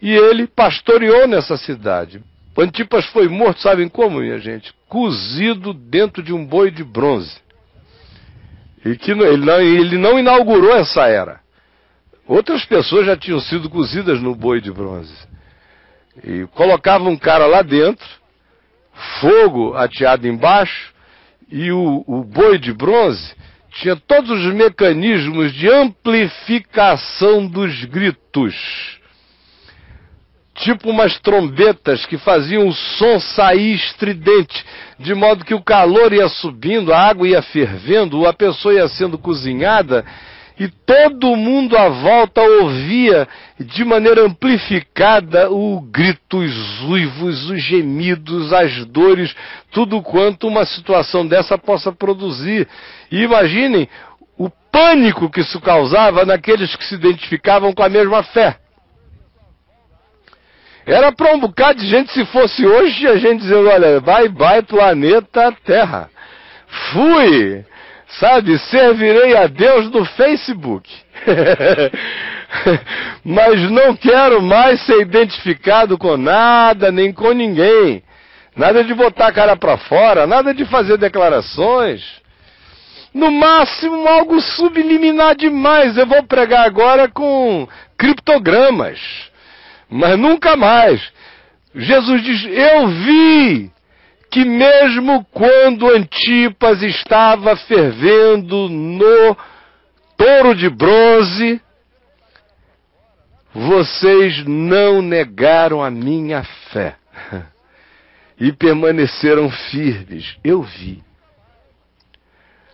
[0.02, 2.22] E ele pastoreou nessa cidade.
[2.58, 4.74] Antipas foi morto, sabem como, minha gente?
[4.88, 7.42] Cozido dentro de um boi de bronze.
[8.86, 11.40] E que ele não, ele não inaugurou essa era.
[12.28, 15.16] Outras pessoas já tinham sido cozidas no boi de bronze.
[16.24, 18.06] E colocava um cara lá dentro,
[19.20, 20.94] fogo ateado embaixo
[21.50, 23.34] e o, o boi de bronze
[23.74, 29.00] tinha todos os mecanismos de amplificação dos gritos.
[30.56, 34.64] Tipo umas trombetas que faziam o som sair estridente,
[35.00, 39.18] de modo que o calor ia subindo, a água ia fervendo, a pessoa ia sendo
[39.18, 40.06] cozinhada
[40.60, 43.28] e todo mundo à volta ouvia
[43.60, 49.36] de maneira amplificada o grito, os uivos, os gemidos, as dores,
[49.72, 52.68] tudo quanto uma situação dessa possa produzir.
[53.12, 53.90] E imaginem
[54.38, 58.58] o pânico que isso causava naqueles que se identificavam com a mesma fé.
[60.86, 64.62] Era para um bocado de gente, se fosse hoje, a gente dizendo, olha, bye bye
[64.62, 66.10] planeta Terra.
[66.92, 67.66] Fui!
[68.20, 70.90] Sabe, servirei a Deus no Facebook.
[73.26, 78.04] Mas não quero mais ser identificado com nada, nem com ninguém.
[78.56, 82.04] Nada de botar a cara para fora, nada de fazer declarações.
[83.14, 85.98] No máximo, algo subliminar demais.
[85.98, 89.00] Eu vou pregar agora com criptogramas.
[89.90, 91.02] Mas nunca mais.
[91.76, 93.72] Jesus diz: Eu vi
[94.34, 99.38] que mesmo quando Antipas estava fervendo no
[100.18, 101.62] touro de bronze,
[103.54, 106.96] vocês não negaram a minha fé
[108.40, 110.36] e permaneceram firmes.
[110.44, 111.04] Eu vi.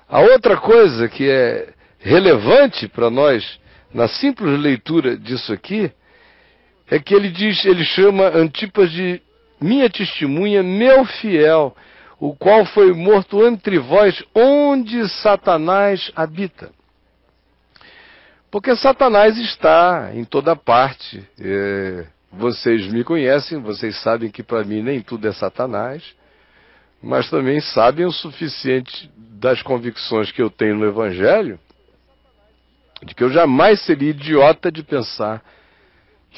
[0.08, 3.60] A outra coisa que é relevante para nós
[3.94, 5.92] na simples leitura disso aqui
[6.90, 9.22] é que ele diz, ele chama Antipas de
[9.62, 11.76] minha testemunha, meu fiel,
[12.20, 16.72] o qual foi morto entre vós, onde Satanás habita.
[18.52, 21.24] Porque Satanás está em toda parte.
[21.40, 26.04] É, vocês me conhecem, vocês sabem que para mim nem tudo é Satanás,
[27.02, 31.60] mas também sabem o suficiente das convicções que eu tenho no Evangelho,
[33.04, 35.42] de que eu jamais seria idiota de pensar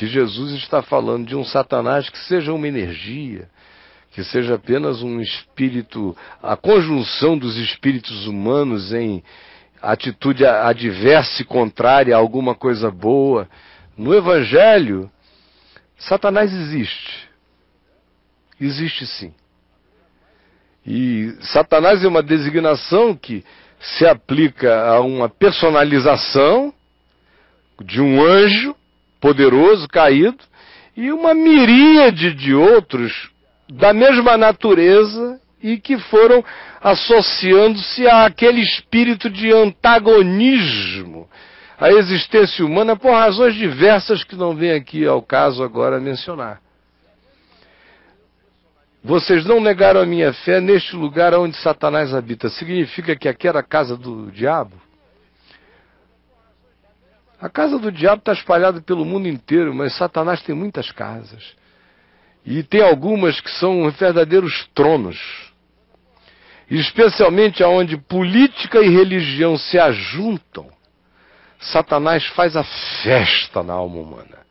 [0.01, 3.47] que Jesus está falando de um Satanás que seja uma energia,
[4.09, 9.23] que seja apenas um espírito, a conjunção dos espíritos humanos em
[9.79, 13.47] atitude adversa e contrária a alguma coisa boa.
[13.95, 15.07] No Evangelho,
[15.99, 17.29] Satanás existe.
[18.59, 19.31] Existe sim.
[20.83, 23.45] E Satanás é uma designação que
[23.79, 26.73] se aplica a uma personalização
[27.85, 28.75] de um anjo
[29.21, 30.43] poderoso caído,
[30.97, 33.29] e uma miríade de outros
[33.69, 36.43] da mesma natureza e que foram
[36.81, 41.29] associando-se àquele espírito de antagonismo
[41.79, 46.59] à existência humana por razões diversas que não vem aqui ao caso agora mencionar.
[49.03, 52.49] Vocês não negaram a minha fé neste lugar onde Satanás habita.
[52.49, 54.73] Significa que aqui era a casa do diabo?
[57.41, 61.55] A casa do diabo está espalhada pelo mundo inteiro, mas Satanás tem muitas casas.
[62.45, 65.19] E tem algumas que são verdadeiros tronos.
[66.69, 70.69] Especialmente aonde política e religião se ajuntam
[71.61, 72.63] Satanás faz a
[73.03, 74.41] festa na alma humana.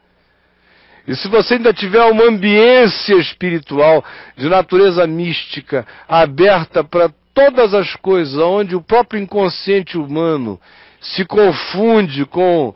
[1.07, 4.05] E se você ainda tiver uma ambiência espiritual
[4.37, 10.61] de natureza mística aberta para todas as coisas, onde o próprio inconsciente humano
[11.01, 12.75] se confunde com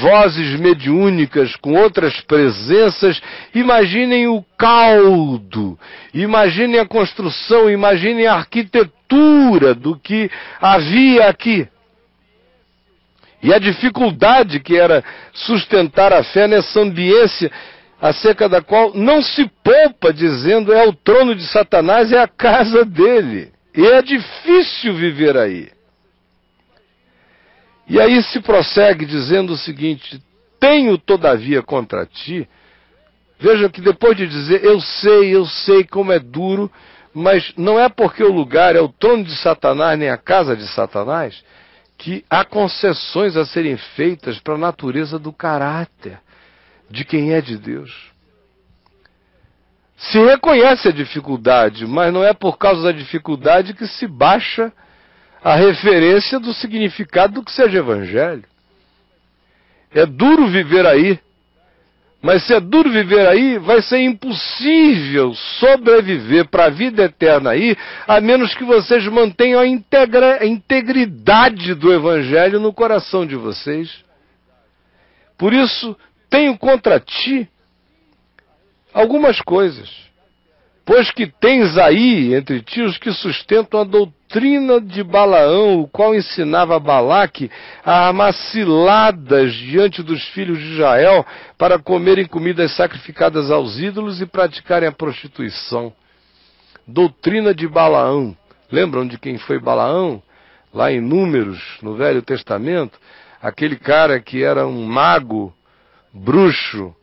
[0.00, 3.20] vozes mediúnicas, com outras presenças,
[3.54, 5.78] imaginem o caldo,
[6.12, 11.68] imaginem a construção, imaginem a arquitetura do que havia aqui.
[13.42, 17.52] E a dificuldade que era sustentar a fé nessa ambiência
[18.00, 22.84] acerca da qual não se poupa dizendo é o trono de Satanás, é a casa
[22.84, 23.52] dele.
[23.74, 25.75] E é difícil viver aí.
[27.88, 30.20] E aí se prossegue dizendo o seguinte:
[30.58, 32.48] Tenho todavia contra ti.
[33.38, 36.70] Veja que depois de dizer eu sei, eu sei como é duro,
[37.12, 40.66] mas não é porque o lugar é o trono de Satanás nem a casa de
[40.68, 41.42] Satanás
[41.98, 46.18] que há concessões a serem feitas para a natureza do caráter
[46.90, 48.12] de quem é de Deus.
[49.96, 54.72] Se reconhece a dificuldade, mas não é por causa da dificuldade que se baixa
[55.42, 58.44] a referência do significado do que seja evangelho.
[59.92, 61.18] É duro viver aí,
[62.20, 67.76] mas se é duro viver aí, vai ser impossível sobreviver para a vida eterna aí,
[68.06, 74.04] a menos que vocês mantenham a, integra, a integridade do Evangelho no coração de vocês.
[75.38, 75.96] Por isso,
[76.28, 77.48] tenho contra ti
[78.92, 79.88] algumas coisas.
[80.84, 84.15] Pois que tens aí entre ti os que sustentam a doutrina
[84.88, 87.50] de Balaão, o qual ensinava Balaque
[87.84, 91.24] a armar ciladas diante dos filhos de Israel
[91.56, 95.92] para comerem comidas sacrificadas aos ídolos e praticarem a prostituição.
[96.86, 98.36] Doutrina de Balaão.
[98.70, 100.22] Lembram de quem foi Balaão?
[100.74, 102.98] Lá em Números, no Velho Testamento,
[103.40, 105.54] aquele cara que era um mago,
[106.12, 106.94] bruxo,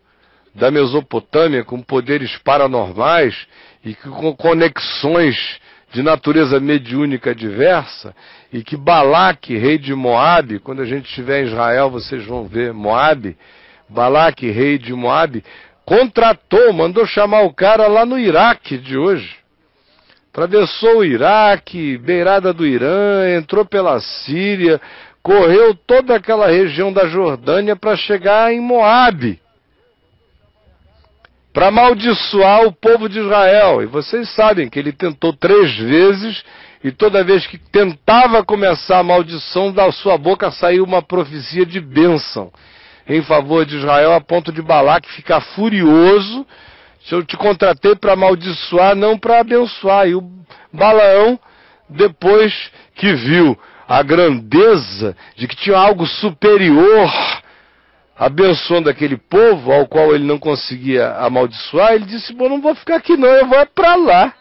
[0.53, 3.47] da Mesopotâmia com poderes paranormais
[3.84, 5.36] e com conexões
[5.94, 8.16] de natureza mediúnica diversa,
[8.52, 12.74] e que Balaque, rei de Moabe, quando a gente estiver em Israel, vocês vão ver
[12.74, 13.38] Moabe,
[13.88, 15.44] Balaque, rei de Moabe,
[15.86, 19.36] contratou, mandou chamar o cara lá no Iraque de hoje.
[20.32, 24.82] Atravessou o Iraque, beirada do Irã, entrou pela Síria,
[25.22, 29.43] correu toda aquela região da Jordânia para chegar em Moabe
[31.54, 33.82] para amaldiçoar o povo de Israel.
[33.82, 36.43] E vocês sabem que ele tentou três vezes,
[36.84, 41.80] e toda vez que tentava começar a maldição, da sua boca saiu uma profecia de
[41.80, 42.51] bênção
[43.08, 46.45] em favor de Israel, a ponto de Balaque ficar furioso.
[47.06, 50.08] Se eu te contratei para amaldiçoar, não para abençoar.
[50.08, 50.24] E o
[50.74, 51.39] Balaão,
[51.89, 52.54] depois
[52.95, 57.12] que viu a grandeza de que tinha algo superior
[58.16, 62.95] abençoando aquele povo ao qual ele não conseguia amaldiçoar, ele disse: Bom, não vou ficar
[62.97, 64.34] aqui não, eu vou para lá.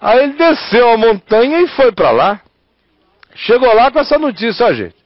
[0.00, 2.40] Aí ele desceu a montanha e foi para lá.
[3.34, 4.96] Chegou lá com essa notícia, ó gente.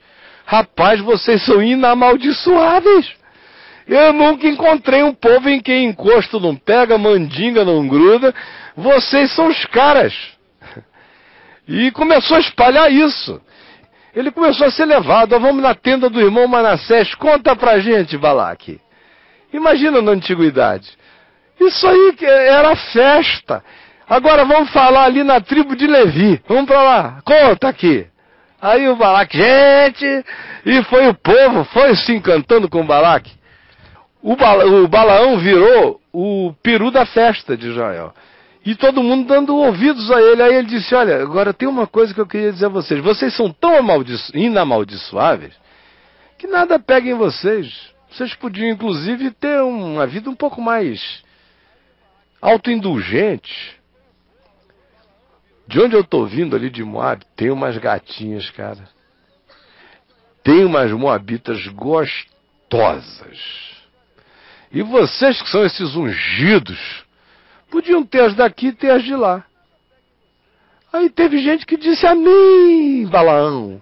[0.45, 3.13] Rapaz, vocês são inamaldiçoáveis.
[3.87, 8.35] Eu nunca encontrei um povo em que encosto não pega, mandinga não gruda.
[8.77, 10.15] Vocês são os caras.
[11.67, 13.41] E começou a espalhar isso.
[14.15, 15.39] Ele começou a ser levado.
[15.39, 17.15] vamos na tenda do irmão Manassés.
[17.15, 18.81] Conta pra gente, Balaque.
[19.53, 20.89] Imagina na antiguidade.
[21.61, 23.63] Isso aí era festa.
[24.09, 26.43] Agora vamos falar ali na tribo de Levi.
[26.47, 27.23] Vamos para lá.
[27.25, 28.07] Conta aqui.
[28.61, 30.25] Aí o Balaque, gente,
[30.65, 33.33] e foi o povo, foi se encantando com o Balaque.
[34.23, 38.15] O, Bala, o Balaão virou o peru da festa de Israel.
[38.65, 40.43] E todo mundo dando ouvidos a ele.
[40.43, 43.03] Aí ele disse: Olha, agora tem uma coisa que eu queria dizer a vocês.
[43.03, 43.73] Vocês são tão
[44.35, 45.55] inamaldiçoáveis
[46.39, 47.93] que nada pega em vocês.
[48.11, 51.23] Vocês podiam, inclusive, ter uma vida um pouco mais
[52.41, 53.81] autoindulgente.
[55.67, 58.89] De onde eu estou vindo ali de Moab, tem umas gatinhas, cara.
[60.43, 63.39] Tem umas moabitas gostosas.
[64.71, 67.02] E vocês que são esses ungidos,
[67.73, 69.43] Podiam ter as daqui e ter as de lá.
[70.93, 73.81] Aí teve gente que disse amém, Balaão.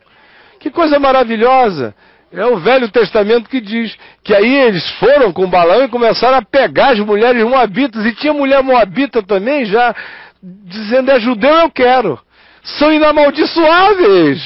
[0.61, 1.93] Que coisa maravilhosa.
[2.33, 6.43] É o Velho Testamento que diz que aí eles foram com Balaão e começaram a
[6.43, 8.07] pegar as mulheres moabitas.
[8.07, 9.93] E tinha mulher moabita também já
[10.41, 12.17] dizendo: é judeu, eu quero.
[12.63, 14.41] São inamaldiçoáveis.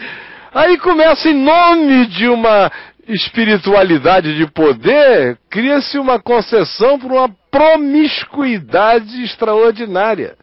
[0.54, 2.72] Aí começa, em nome de uma
[3.08, 10.36] espiritualidade de poder, cria-se uma concessão por uma promiscuidade extraordinária.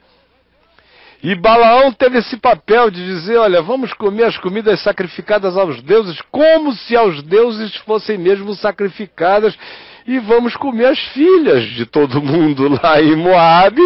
[1.22, 6.20] E Balaão teve esse papel de dizer: olha, vamos comer as comidas sacrificadas aos deuses,
[6.30, 9.58] como se aos deuses fossem mesmo sacrificadas,
[10.06, 13.82] e vamos comer as filhas de todo mundo lá em Moabe,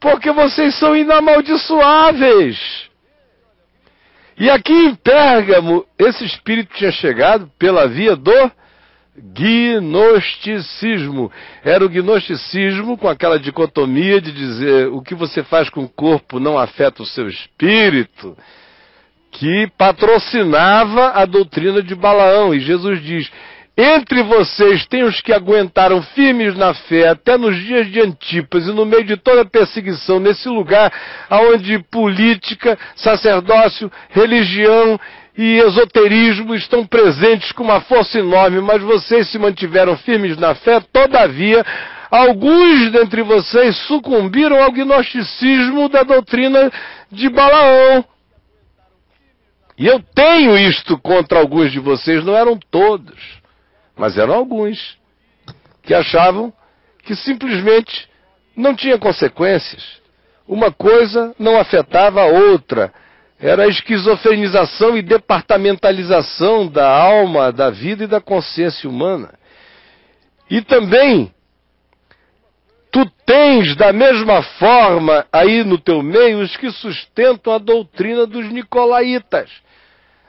[0.00, 2.90] porque vocês são inamaldiçoáveis.
[4.42, 8.50] E aqui em Pérgamo, esse espírito tinha chegado pela via do
[9.16, 11.30] gnosticismo.
[11.62, 16.40] Era o gnosticismo com aquela dicotomia de dizer o que você faz com o corpo
[16.40, 18.36] não afeta o seu espírito,
[19.30, 22.52] que patrocinava a doutrina de Balaão.
[22.52, 23.30] E Jesus diz:
[23.76, 28.72] entre vocês tem os que aguentaram firmes na fé até nos dias de Antipas e
[28.72, 30.92] no meio de toda a perseguição, nesse lugar
[31.30, 35.00] onde política, sacerdócio, religião
[35.36, 40.78] e esoterismo estão presentes com uma força enorme, mas vocês se mantiveram firmes na fé,
[40.92, 41.64] todavia,
[42.10, 46.70] alguns dentre vocês sucumbiram ao gnosticismo da doutrina
[47.10, 48.04] de Balaão.
[49.78, 53.41] E eu tenho isto contra alguns de vocês, não eram todos,
[53.96, 54.98] mas eram alguns,
[55.82, 56.52] que achavam
[57.04, 58.08] que simplesmente
[58.56, 60.00] não tinha consequências.
[60.46, 62.92] Uma coisa não afetava a outra
[63.42, 69.34] era a esquizofrenização e departamentalização da alma, da vida e da consciência humana.
[70.48, 71.34] E também,
[72.92, 78.48] tu tens da mesma forma aí no teu meio os que sustentam a doutrina dos
[78.48, 79.50] nicolaítas.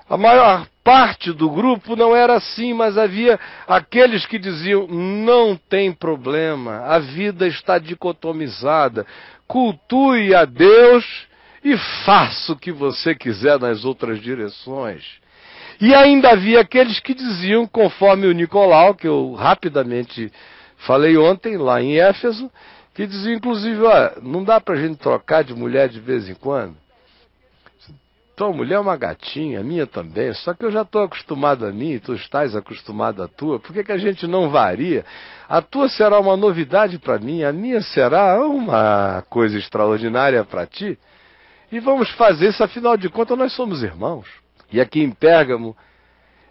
[0.10, 5.92] A maior parte do grupo não era assim, mas havia aqueles que diziam: não tem
[5.92, 9.06] problema, a vida está dicotomizada,
[9.48, 11.06] cultue a Deus
[11.64, 15.04] e faça o que você quiser nas outras direções.
[15.80, 20.32] E ainda havia aqueles que diziam, conforme o Nicolau, que eu rapidamente
[20.78, 22.52] falei ontem lá em Éfeso,
[22.94, 26.36] que dizia inclusive, ó, não dá para a gente trocar de mulher de vez em
[26.36, 26.83] quando.
[28.36, 32.00] Tua mulher é uma gatinha, minha também, só que eu já estou acostumado a mim,
[32.00, 35.06] tu estás acostumado à tua, por que, que a gente não varia?
[35.48, 40.98] A tua será uma novidade para mim, a minha será uma coisa extraordinária para ti.
[41.72, 44.28] E vamos fazer isso, afinal de contas, nós somos irmãos.
[44.72, 45.78] E aqui em Pérgamo,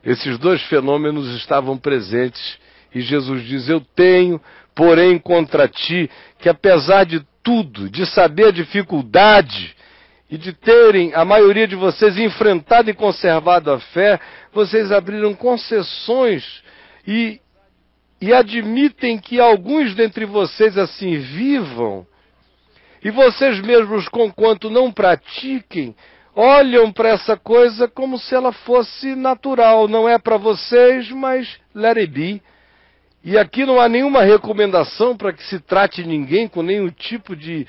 [0.05, 2.59] esses dois fenômenos estavam presentes.
[2.95, 4.41] E Jesus diz: Eu tenho,
[4.73, 6.09] porém, contra ti,
[6.39, 9.75] que apesar de tudo, de saber a dificuldade
[10.33, 14.19] e de terem a maioria de vocês enfrentado e conservado a fé,
[14.51, 16.63] vocês abriram concessões
[17.07, 17.39] e,
[18.19, 22.07] e admitem que alguns dentre vocês assim vivam
[23.05, 25.95] e vocês mesmos, conquanto não pratiquem,
[26.35, 29.87] olham para essa coisa como se ela fosse natural.
[29.87, 32.43] Não é para vocês, mas let it be.
[33.23, 37.67] E aqui não há nenhuma recomendação para que se trate ninguém com nenhum tipo de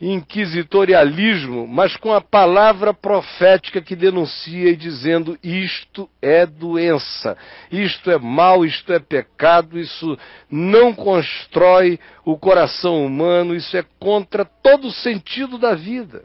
[0.00, 7.36] inquisitorialismo, mas com a palavra profética que denuncia e dizendo: isto é doença,
[7.70, 10.18] isto é mal, isto é pecado, isso
[10.50, 16.24] não constrói o coração humano, isso é contra todo o sentido da vida.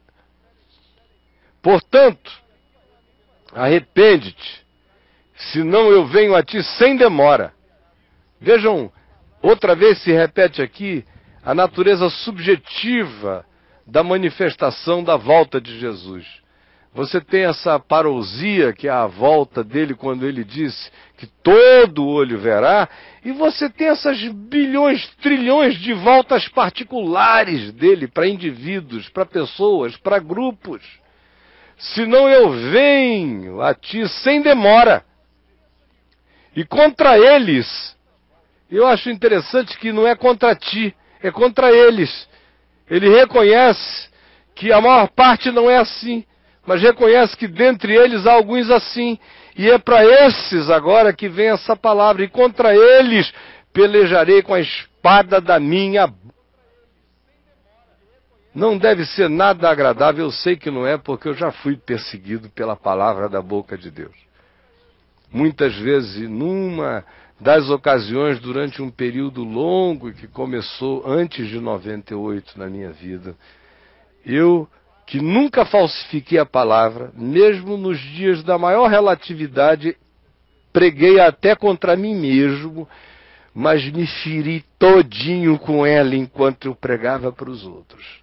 [1.61, 2.31] Portanto,
[3.53, 4.65] arrepende-te,
[5.53, 7.53] senão eu venho a ti sem demora.
[8.39, 8.91] Vejam,
[9.41, 11.05] outra vez se repete aqui
[11.43, 13.45] a natureza subjetiva
[13.85, 16.25] da manifestação da volta de Jesus.
[16.93, 22.37] Você tem essa parousia, que é a volta dele quando ele disse que todo olho
[22.37, 22.89] verá,
[23.23, 30.19] e você tem essas bilhões, trilhões de voltas particulares dele para indivíduos, para pessoas, para
[30.19, 30.81] grupos.
[31.77, 35.05] Senão eu venho a ti sem demora.
[36.53, 37.95] E contra eles,
[38.69, 42.27] eu acho interessante que não é contra ti, é contra eles.
[42.91, 44.09] Ele reconhece
[44.53, 46.25] que a maior parte não é assim,
[46.67, 49.17] mas reconhece que dentre eles há alguns assim.
[49.57, 53.33] E é para esses agora que vem essa palavra, e contra eles
[53.71, 56.13] pelejarei com a espada da minha.
[58.53, 62.49] Não deve ser nada agradável, eu sei que não é, porque eu já fui perseguido
[62.49, 64.15] pela palavra da boca de Deus.
[65.31, 67.05] Muitas vezes, numa
[67.41, 73.35] das ocasiões durante um período longo que começou antes de 98 na minha vida.
[74.23, 74.69] Eu
[75.07, 79.97] que nunca falsifiquei a palavra, mesmo nos dias da maior relatividade,
[80.71, 82.87] preguei até contra mim mesmo,
[83.55, 88.21] mas me feri todinho com ela enquanto eu pregava para os outros.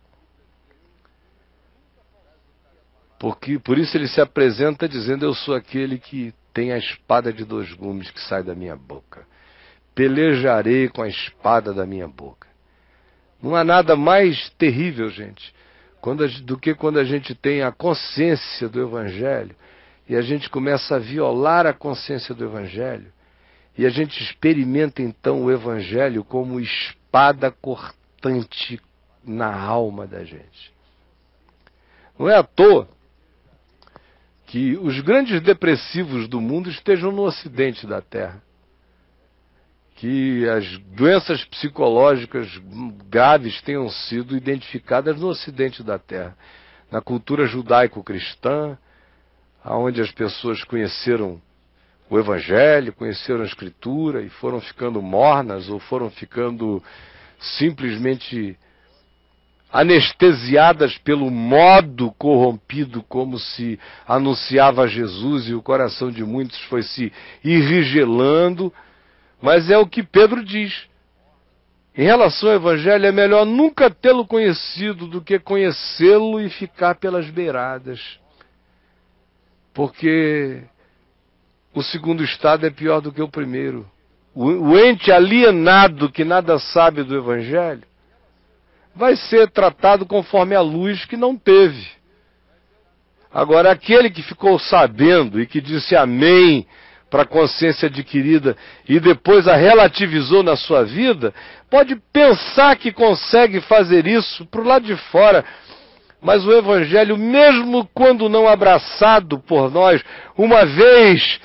[3.19, 7.45] Porque, por isso ele se apresenta dizendo: Eu sou aquele que tem a espada de
[7.45, 9.27] dois gumes que sai da minha boca.
[9.95, 12.49] Pelejarei com a espada da minha boca.
[13.43, 15.55] Não há nada mais terrível, gente,
[16.01, 19.55] quando, do que quando a gente tem a consciência do Evangelho
[20.09, 23.13] e a gente começa a violar a consciência do Evangelho
[23.77, 28.81] e a gente experimenta então o Evangelho como espada cortante
[29.25, 30.73] na alma da gente.
[32.19, 32.89] Não é à toa
[34.49, 38.43] que os grandes depressivos do mundo estejam no ocidente da Terra.
[39.95, 42.49] Que as doenças psicológicas
[43.11, 46.37] graves tenham sido identificadas no ocidente da Terra.
[46.91, 48.79] Na cultura judaico-cristã,
[49.65, 51.41] onde as pessoas conheceram
[52.09, 56.83] o Evangelho, conheceram a Escritura e foram ficando mornas ou foram ficando
[57.39, 58.59] simplesmente
[59.73, 67.13] anestesiadas pelo modo corrompido como se anunciava Jesus e o coração de muitos foi se
[67.45, 68.73] irrigelando,
[69.41, 70.87] mas é o que Pedro diz.
[71.95, 77.29] Em relação ao Evangelho, é melhor nunca tê-lo conhecido do que conhecê-lo e ficar pelas
[77.29, 78.01] beiradas.
[79.75, 80.63] Porque
[81.75, 83.85] o segundo estado é pior do que o primeiro.
[84.35, 87.88] O ente alienado que nada sabe do Evangelho
[88.99, 91.87] vai ser tratado conforme a luz que não teve.
[93.33, 96.67] Agora, aquele que ficou sabendo e que disse amém
[97.09, 98.57] para a consciência adquirida
[98.89, 101.33] e depois a relativizou na sua vida,
[101.71, 105.45] pode pensar que consegue fazer isso para o lado de fora.
[106.21, 110.03] Mas o Evangelho, mesmo quando não abraçado por nós,
[110.37, 111.39] uma vez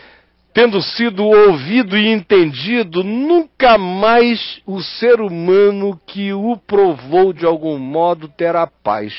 [0.54, 7.80] tendo sido ouvido e entendido, nunca mais o ser humano que o provou de algum
[7.80, 9.14] modo terá paz.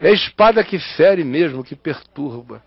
[0.00, 2.62] É espada que fere mesmo, que perturba.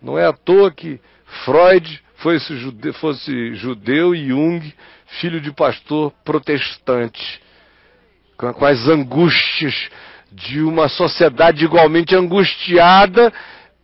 [0.00, 1.00] Não é à toa que
[1.44, 4.74] Freud fosse judeu, fosse judeu e Jung,
[5.20, 7.40] filho de pastor protestante,
[8.36, 9.88] com as angústias
[10.32, 13.32] de uma sociedade igualmente angustiada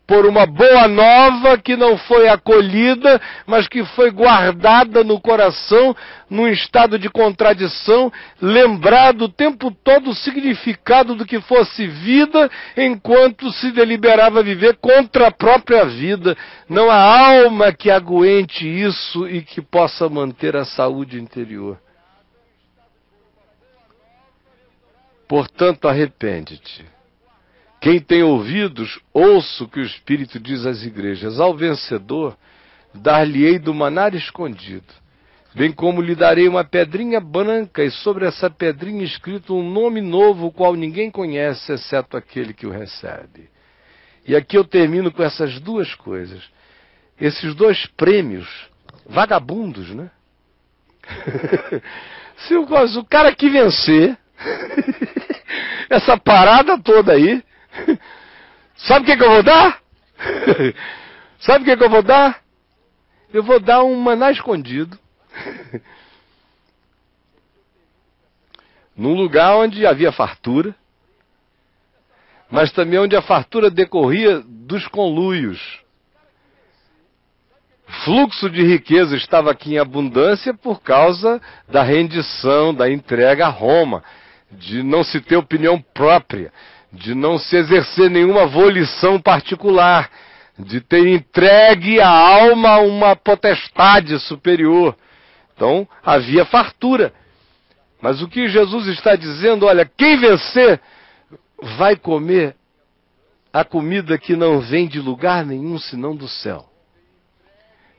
[0.09, 5.95] por uma boa nova que não foi acolhida, mas que foi guardada no coração,
[6.31, 13.53] num estado de contradição, lembrado o tempo todo o significado do que fosse vida, enquanto
[13.53, 16.35] se deliberava viver contra a própria vida.
[16.67, 21.79] Não há alma que aguente isso e que possa manter a saúde interior.
[25.29, 26.98] Portanto, arrepende-te
[27.81, 31.39] quem tem ouvidos, ouça o que o Espírito diz às igrejas.
[31.39, 32.37] Ao vencedor,
[32.93, 34.93] dar-lhe-ei do manar escondido,
[35.55, 40.47] bem como lhe darei uma pedrinha branca, e sobre essa pedrinha escrito um nome novo,
[40.47, 43.49] o qual ninguém conhece, exceto aquele que o recebe.
[44.27, 46.43] E aqui eu termino com essas duas coisas.
[47.21, 48.49] Esses dois prêmios,
[49.07, 50.11] vagabundos, né?
[52.47, 54.17] Se o, cara que vencer,
[55.91, 57.43] essa parada toda aí,
[58.77, 59.81] Sabe o que, que eu vou dar?
[61.41, 62.41] Sabe o que, que eu vou dar?
[63.33, 64.99] Eu vou dar um maná escondido.
[68.97, 70.75] Num lugar onde havia fartura,
[72.51, 75.61] mas também onde a fartura decorria dos conluios.
[78.05, 84.03] Fluxo de riqueza estava aqui em abundância por causa da rendição, da entrega a Roma,
[84.51, 86.53] de não se ter opinião própria,
[86.93, 90.11] de não se exercer nenhuma volição particular,
[90.59, 94.97] de ter entregue a alma a uma potestade superior.
[95.55, 97.13] Então havia fartura.
[98.01, 100.81] Mas o que Jesus está dizendo, olha, quem vencer
[101.77, 102.55] vai comer
[103.53, 106.69] a comida que não vem de lugar nenhum senão do céu.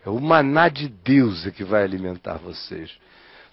[0.05, 2.91] É o maná de Deus é que vai alimentar vocês.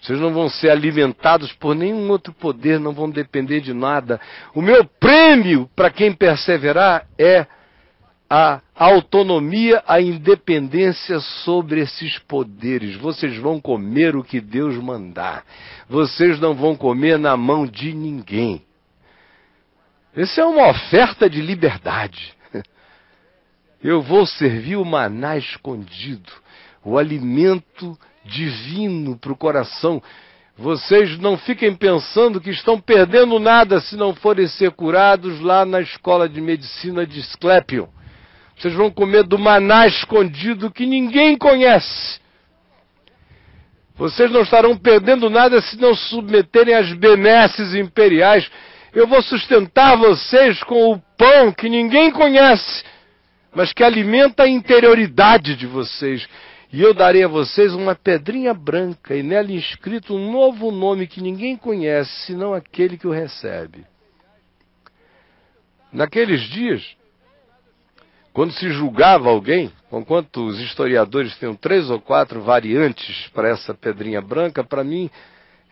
[0.00, 4.20] Vocês não vão ser alimentados por nenhum outro poder, não vão depender de nada.
[4.54, 7.46] O meu prêmio para quem perseverar é
[8.28, 12.96] a autonomia, a independência sobre esses poderes.
[12.96, 15.44] Vocês vão comer o que Deus mandar.
[15.88, 18.62] Vocês não vão comer na mão de ninguém.
[20.14, 22.34] Essa é uma oferta de liberdade.
[23.82, 26.32] Eu vou servir o maná escondido,
[26.82, 27.96] o alimento
[28.26, 30.02] divino para o coração.
[30.58, 35.80] Vocês não fiquem pensando que estão perdendo nada se não forem ser curados lá na
[35.80, 37.86] escola de medicina de Esclépion.
[38.56, 42.18] Vocês vão comer do maná escondido que ninguém conhece.
[43.96, 48.50] Vocês não estarão perdendo nada se não submeterem às benesses imperiais.
[48.94, 52.82] Eu vou sustentar vocês com o pão que ninguém conhece,
[53.54, 56.26] mas que alimenta a interioridade de vocês.
[56.72, 61.20] E eu darei a vocês uma pedrinha branca, e nela inscrito um novo nome que
[61.20, 63.86] ninguém conhece, senão aquele que o recebe.
[65.92, 66.96] Naqueles dias,
[68.32, 74.20] quando se julgava alguém, enquanto os historiadores têm três ou quatro variantes para essa pedrinha
[74.20, 75.08] branca, para mim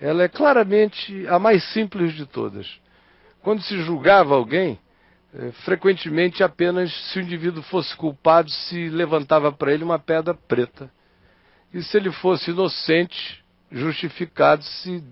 [0.00, 2.66] ela é claramente a mais simples de todas.
[3.42, 4.78] Quando se julgava alguém,
[5.64, 10.90] frequentemente apenas se o indivíduo fosse culpado se levantava para ele uma pedra preta.
[11.72, 15.02] E se ele fosse inocente, justificado, se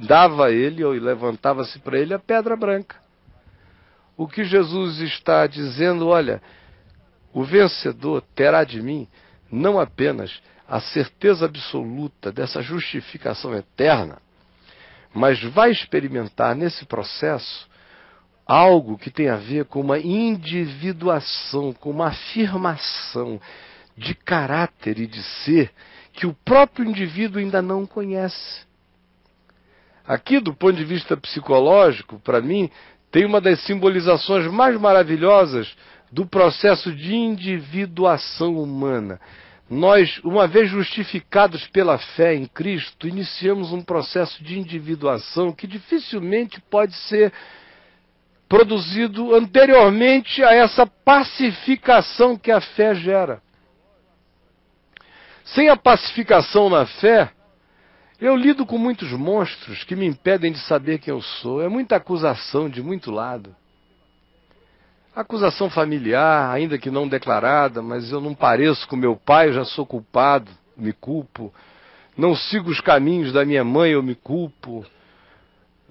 [0.00, 2.96] dava a ele ou levantava-se para ele a pedra branca.
[4.16, 6.42] O que Jesus está dizendo, olha,
[7.32, 9.06] o vencedor terá de mim
[9.50, 14.20] não apenas a certeza absoluta dessa justificação eterna,
[15.14, 17.67] mas vai experimentar nesse processo
[18.48, 23.38] algo que tem a ver com uma individuação, com uma afirmação
[23.94, 25.70] de caráter e de ser
[26.14, 28.66] que o próprio indivíduo ainda não conhece.
[30.06, 32.70] Aqui, do ponto de vista psicológico, para mim,
[33.10, 35.76] tem uma das simbolizações mais maravilhosas
[36.10, 39.20] do processo de individuação humana.
[39.68, 46.58] Nós, uma vez justificados pela fé em Cristo, iniciamos um processo de individuação que dificilmente
[46.70, 47.30] pode ser
[48.48, 53.42] produzido anteriormente a essa pacificação que a fé gera.
[55.44, 57.30] Sem a pacificação na fé,
[58.20, 61.62] eu lido com muitos monstros que me impedem de saber quem eu sou.
[61.62, 63.54] É muita acusação de muito lado.
[65.14, 69.64] Acusação familiar, ainda que não declarada, mas eu não pareço com meu pai, eu já
[69.64, 71.52] sou culpado, me culpo.
[72.16, 74.84] Não sigo os caminhos da minha mãe, eu me culpo.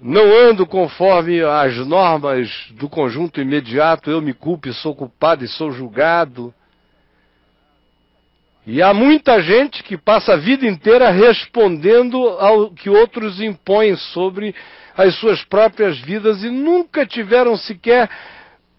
[0.00, 5.72] Não ando conforme as normas do conjunto imediato, eu me culpo sou culpado e sou
[5.72, 6.54] julgado.
[8.64, 14.54] E há muita gente que passa a vida inteira respondendo ao que outros impõem sobre
[14.96, 18.08] as suas próprias vidas e nunca tiveram sequer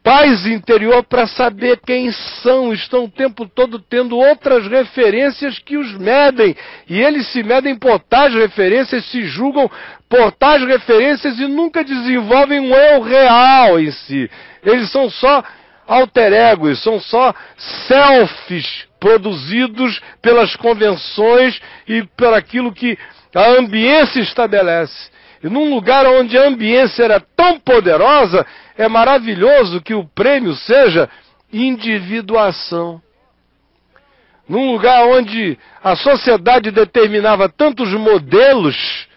[0.09, 5.95] paz interior para saber quem são, estão o tempo todo tendo outras referências que os
[5.99, 6.55] medem,
[6.89, 9.69] e eles se medem por tais referências, se julgam
[10.09, 14.27] por tais referências e nunca desenvolvem um eu real em si.
[14.63, 15.43] Eles são só
[15.87, 17.31] alter egos, são só
[17.87, 22.97] selfies produzidos pelas convenções e por aquilo que
[23.35, 25.11] a ambiência estabelece.
[25.43, 28.45] E num lugar onde a ambiência era tão poderosa,
[28.77, 31.09] é maravilhoso que o prêmio seja
[31.51, 33.01] individuação.
[34.47, 39.07] Num lugar onde a sociedade determinava tantos modelos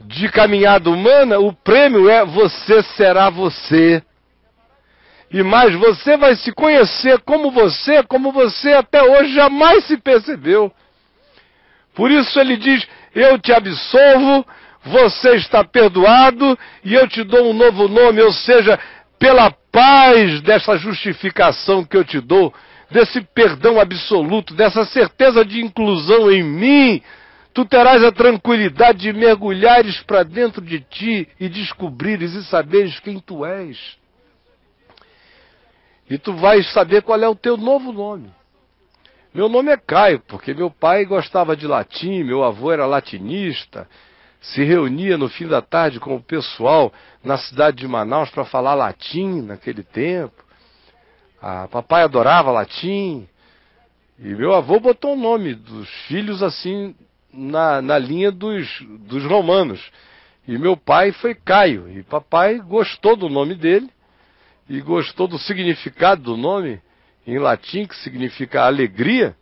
[0.00, 4.02] de caminhada humana, o prêmio é você será você.
[5.32, 10.72] E mais, você vai se conhecer como você, como você até hoje jamais se percebeu.
[11.94, 14.44] Por isso ele diz: Eu te absolvo,
[14.84, 18.78] você está perdoado e eu te dou um novo nome, ou seja,
[19.18, 22.52] pela paz dessa justificação que eu te dou,
[22.90, 27.02] desse perdão absoluto, dessa certeza de inclusão em mim,
[27.52, 33.20] tu terás a tranquilidade de mergulhares para dentro de ti e descobrires e saberes quem
[33.20, 33.78] tu és.
[36.08, 38.30] E tu vais saber qual é o teu novo nome.
[39.32, 43.86] Meu nome é Caio, porque meu pai gostava de latim, meu avô era latinista,
[44.40, 48.74] se reunia no fim da tarde com o pessoal na cidade de Manaus para falar
[48.74, 50.44] latim naquele tempo.
[51.40, 53.28] A papai adorava latim.
[54.18, 56.94] E meu avô botou o nome dos filhos assim
[57.32, 59.80] na, na linha dos, dos romanos.
[60.48, 61.88] E meu pai foi Caio.
[61.90, 63.90] E papai gostou do nome dele
[64.68, 66.80] e gostou do significado do nome
[67.26, 69.36] em latim, que significa alegria,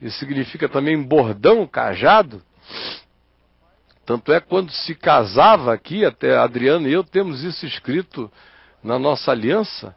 [0.00, 2.42] e significa também bordão, cajado.
[4.04, 8.30] Tanto é quando se casava aqui, até Adriano e eu temos isso escrito
[8.82, 9.96] na nossa aliança,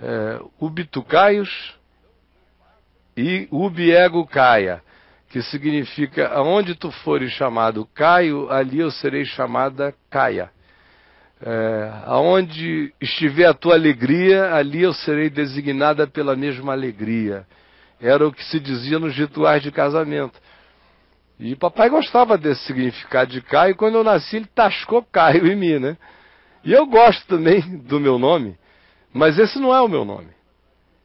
[0.00, 1.74] é, Ubitucaios
[3.16, 4.82] e Ubiego Caia,
[5.30, 10.50] que significa aonde tu fores chamado Caio, ali eu serei chamada Caia.
[11.40, 17.46] É, aonde estiver a tua alegria, ali eu serei designada pela mesma alegria.
[18.00, 20.38] Era o que se dizia nos rituais de casamento.
[21.38, 25.78] E papai gostava desse significado de Caio, quando eu nasci ele tascou Caio em mim,
[25.78, 25.96] né?
[26.64, 28.58] E eu gosto também do meu nome,
[29.12, 30.30] mas esse não é o meu nome.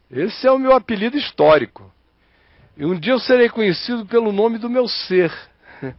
[0.10, 1.92] Esse é o meu apelido histórico.
[2.76, 5.32] E um dia eu serei conhecido pelo nome do meu ser.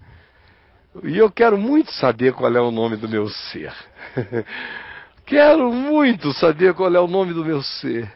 [1.02, 3.72] E eu quero muito saber qual é o nome do meu ser.
[5.26, 8.12] Quero muito saber qual é o nome do meu ser.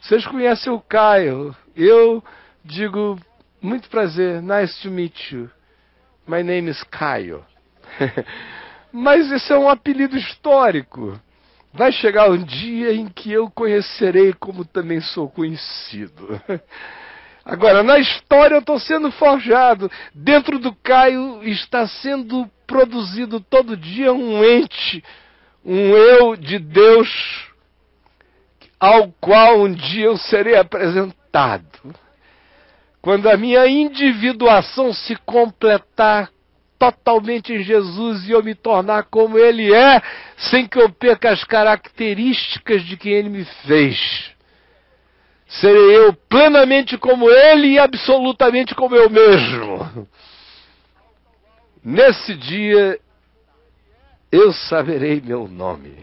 [0.00, 1.54] Vocês conhecem o Caio.
[1.74, 2.24] Eu
[2.64, 3.18] digo,
[3.66, 5.50] muito prazer, nice to meet you.
[6.26, 7.44] My name is Caio.
[8.92, 11.20] Mas esse é um apelido histórico.
[11.72, 16.40] Vai chegar um dia em que eu conhecerei como também sou conhecido.
[17.44, 19.90] Agora, na história eu estou sendo forjado.
[20.14, 25.02] Dentro do Caio está sendo produzido todo dia um ente,
[25.64, 27.50] um eu de Deus,
[28.78, 31.94] ao qual um dia eu serei apresentado.
[33.06, 36.28] Quando a minha individuação se completar
[36.76, 40.02] totalmente em Jesus e eu me tornar como Ele é,
[40.36, 44.32] sem que eu perca as características de quem Ele me fez.
[45.46, 50.08] Serei eu plenamente como Ele e absolutamente como eu mesmo.
[51.84, 52.98] Nesse dia
[54.32, 55.94] eu saberei meu nome.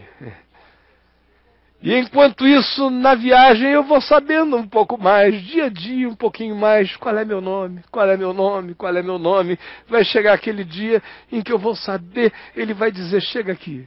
[1.84, 6.16] E enquanto isso, na viagem, eu vou sabendo um pouco mais, dia a dia, um
[6.16, 9.58] pouquinho mais, qual é meu nome, qual é meu nome, qual é meu nome.
[9.86, 13.86] Vai chegar aquele dia em que eu vou saber, ele vai dizer: chega aqui.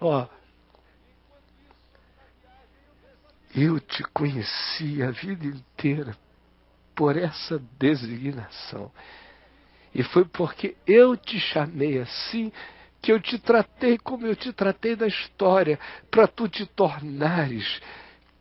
[0.00, 0.24] Ó.
[3.56, 6.16] Eu te conheci a vida inteira
[6.94, 8.88] por essa designação.
[9.92, 12.52] E foi porque eu te chamei assim
[13.00, 15.78] que eu te tratei como eu te tratei na história,
[16.10, 17.80] para tu te tornares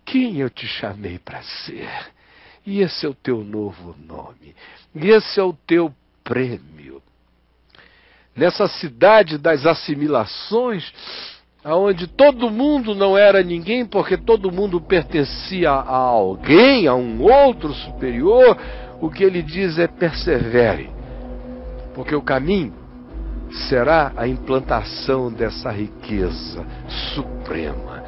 [0.06, 1.90] quem eu te chamei para ser.
[2.66, 4.56] E esse é o teu novo nome.
[4.96, 5.94] E esse é o teu
[6.24, 7.02] prêmio.
[8.36, 10.92] Nessa cidade das assimilações,
[11.64, 17.74] onde todo mundo não era ninguém, porque todo mundo pertencia a alguém, a um outro
[17.74, 18.58] superior,
[19.02, 20.90] o que ele diz é persevere,
[21.94, 22.87] porque o caminho
[23.52, 26.66] será a implantação dessa riqueza
[27.14, 28.04] suprema.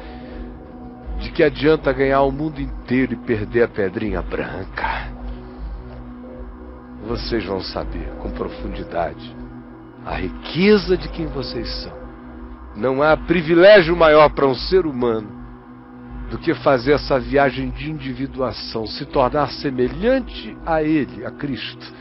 [1.18, 5.10] De que adianta ganhar o mundo inteiro e perder a pedrinha branca?
[7.06, 9.36] Vocês vão saber com profundidade
[10.04, 11.92] a riqueza de quem vocês são.
[12.76, 15.40] Não há privilégio maior para um ser humano
[16.30, 21.92] do que fazer essa viagem de individuação, se tornar semelhante a Ele, a Cristo,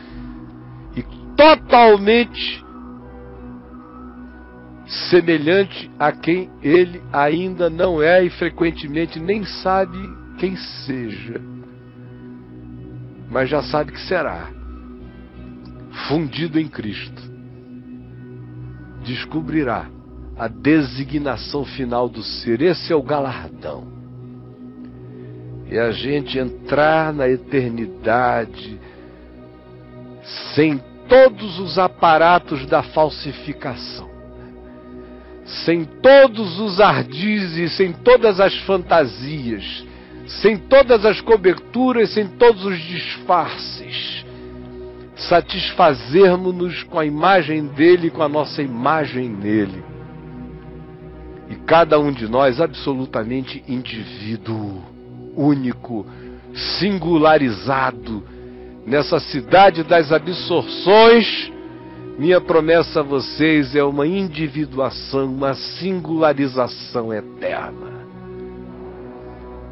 [0.96, 1.04] e
[1.36, 2.64] totalmente
[4.90, 9.98] semelhante a quem ele ainda não é e frequentemente nem sabe
[10.40, 11.40] quem seja,
[13.30, 14.50] mas já sabe que será,
[16.08, 17.30] fundido em Cristo.
[19.04, 19.88] Descobrirá
[20.36, 23.88] a designação final do ser, esse é o galardão.
[25.70, 28.80] E a gente entrar na eternidade
[30.56, 34.09] sem todos os aparatos da falsificação
[35.50, 39.84] sem todos os ardizes, sem todas as fantasias,
[40.28, 44.26] sem todas as coberturas, sem todos os disfarces,
[45.16, 49.84] satisfazermos-nos com a imagem dele, com a nossa imagem nele.
[51.50, 54.84] E cada um de nós absolutamente indivíduo,
[55.36, 56.06] único,
[56.54, 58.24] singularizado,
[58.86, 61.52] nessa cidade das absorções
[62.20, 68.05] minha promessa a vocês é uma individuação, uma singularização eterna.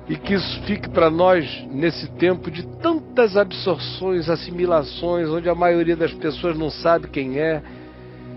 [0.08, 5.98] E que isso fique para nós nesse tempo de tantas absorções, assimilações, onde a maioria
[5.98, 7.62] das pessoas não sabe quem é.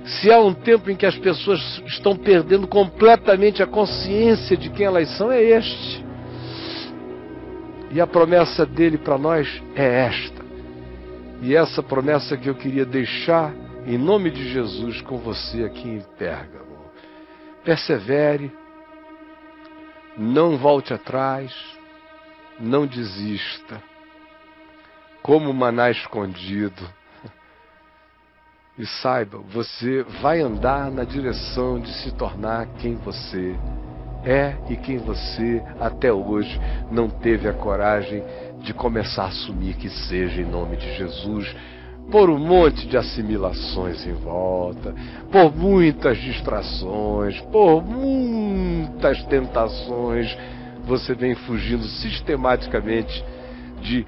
[0.05, 4.87] Se há um tempo em que as pessoas estão perdendo completamente a consciência de quem
[4.87, 6.05] elas são, é este.
[7.93, 10.45] E a promessa dele para nós é esta.
[11.43, 13.55] E essa promessa que eu queria deixar
[13.87, 16.79] em nome de Jesus com você aqui em Pérgamo.
[17.65, 18.53] Persevere,
[20.17, 21.55] não volte atrás,
[22.59, 23.83] não desista.
[25.23, 26.83] Como maná escondido.
[28.79, 33.55] E saiba, você vai andar na direção de se tornar quem você
[34.25, 36.59] é e quem você até hoje
[36.91, 38.23] não teve a coragem
[38.61, 41.55] de começar a assumir que seja em nome de Jesus
[42.11, 44.95] por um monte de assimilações em volta,
[45.31, 50.37] por muitas distrações, por muitas tentações,
[50.85, 53.25] você vem fugindo sistematicamente
[53.81, 54.05] de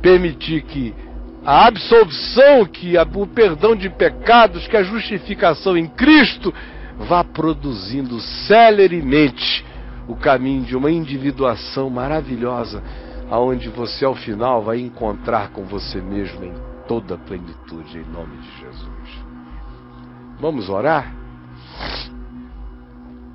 [0.00, 0.94] permitir que
[1.44, 6.54] a absolvição, que a, o perdão de pecados, que a justificação em Cristo
[7.08, 9.64] vá produzindo celeremente
[10.08, 12.82] o caminho de uma individuação maravilhosa,
[13.30, 18.36] aonde você ao final vai encontrar com você mesmo em toda a plenitude, em nome
[18.38, 19.24] de Jesus.
[20.40, 21.14] Vamos orar?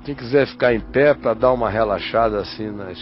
[0.04, 2.98] Quem quiser ficar em pé para dar uma relaxada assim nas.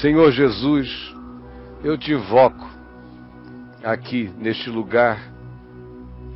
[0.00, 1.14] Senhor Jesus,
[1.82, 2.68] eu te invoco
[3.82, 5.18] aqui neste lugar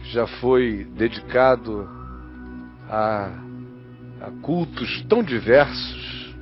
[0.02, 1.88] que já foi dedicado
[2.88, 3.30] a,
[4.20, 6.34] a cultos tão diversos.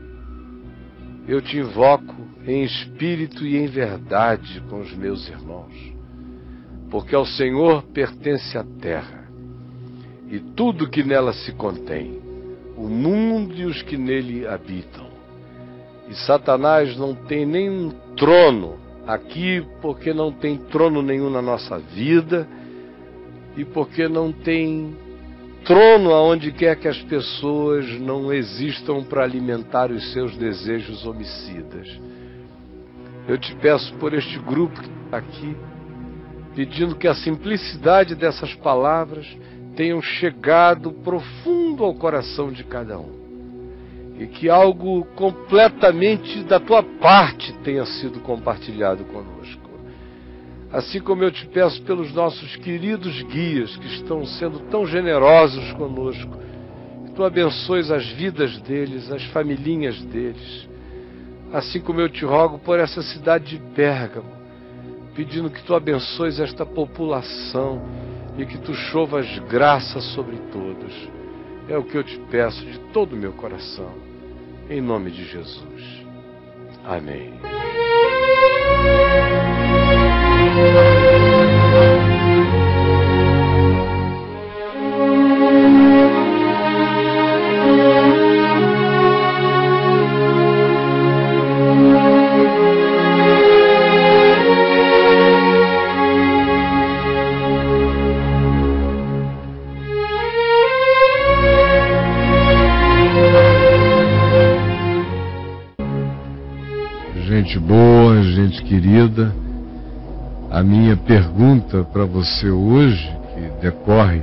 [1.27, 2.15] Eu te invoco
[2.47, 5.75] em espírito e em verdade com os meus irmãos,
[6.91, 9.23] porque ao Senhor pertence a terra
[10.29, 12.21] e tudo que nela se contém,
[12.77, 15.07] o mundo e os que nele habitam.
[16.09, 18.77] E Satanás não tem nenhum trono
[19.07, 22.49] aqui, porque não tem trono nenhum na nossa vida
[23.57, 24.97] e porque não tem
[25.65, 31.89] trono aonde quer que as pessoas não existam para alimentar os seus desejos homicidas.
[33.27, 35.57] Eu te peço por este grupo que está aqui,
[36.55, 39.27] pedindo que a simplicidade dessas palavras
[39.77, 43.23] tenham chegado profundo ao coração de cada um.
[44.19, 49.63] E que algo completamente da tua parte tenha sido compartilhado conosco.
[50.73, 56.39] Assim como eu te peço pelos nossos queridos guias que estão sendo tão generosos conosco,
[57.07, 60.72] que tu abençoes as vidas deles, as familhinhas deles
[61.53, 64.33] assim como eu te rogo por essa cidade de Pérgamo,
[65.15, 67.83] pedindo que tu abençoes esta população
[68.39, 70.93] e que tu chovas graça sobre todos.
[71.69, 73.93] É o que eu te peço de todo o meu coração,
[74.69, 76.07] em nome de Jesus.
[76.85, 77.33] Amém.
[109.03, 109.35] Querida,
[110.51, 114.23] a minha pergunta para você hoje, que decorre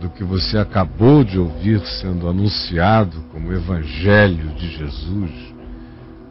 [0.00, 5.30] do que você acabou de ouvir sendo anunciado como Evangelho de Jesus,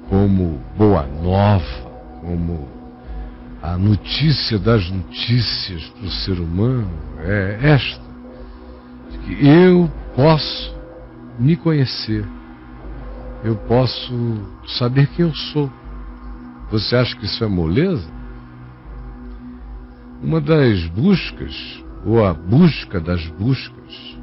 [0.10, 2.68] como Boa Nova, como
[3.62, 8.06] a notícia das notícias para o ser humano, é esta:
[9.12, 10.74] de que eu posso
[11.40, 12.24] me conhecer,
[13.44, 14.14] eu posso
[14.78, 15.70] saber quem eu sou
[16.70, 18.08] você acha que isso é moleza?
[20.22, 24.18] Uma das buscas, ou a busca das buscas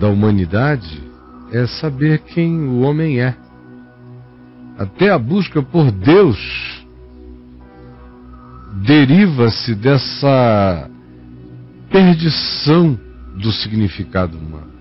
[0.00, 1.02] da humanidade,
[1.52, 3.36] é saber quem o homem é.
[4.78, 6.82] Até a busca por Deus
[8.84, 10.90] deriva-se dessa
[11.90, 12.98] perdição
[13.36, 14.72] do significado humano.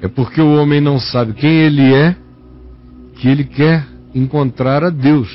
[0.00, 2.16] É porque o homem não sabe quem ele é
[3.16, 5.28] que ele quer encontrar a Deus.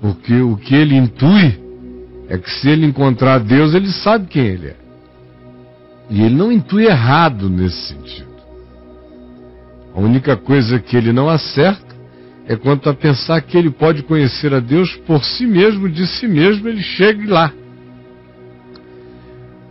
[0.00, 1.58] Porque o que ele intui
[2.28, 4.76] é que se ele encontrar Deus, ele sabe quem ele é.
[6.10, 8.32] E ele não intui errado nesse sentido.
[9.94, 11.92] A única coisa que ele não acerta
[12.46, 16.26] é quanto a pensar que ele pode conhecer a Deus por si mesmo, de si
[16.26, 17.52] mesmo ele chegue lá.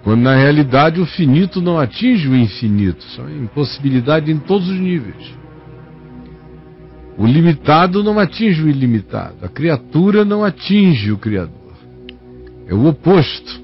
[0.04, 4.80] Quando na realidade o finito não atinge o infinito, só é impossibilidade em todos os
[4.80, 5.41] níveis.
[7.22, 9.36] O limitado não atinge o ilimitado.
[9.44, 11.54] A criatura não atinge o Criador.
[12.68, 13.62] É o oposto.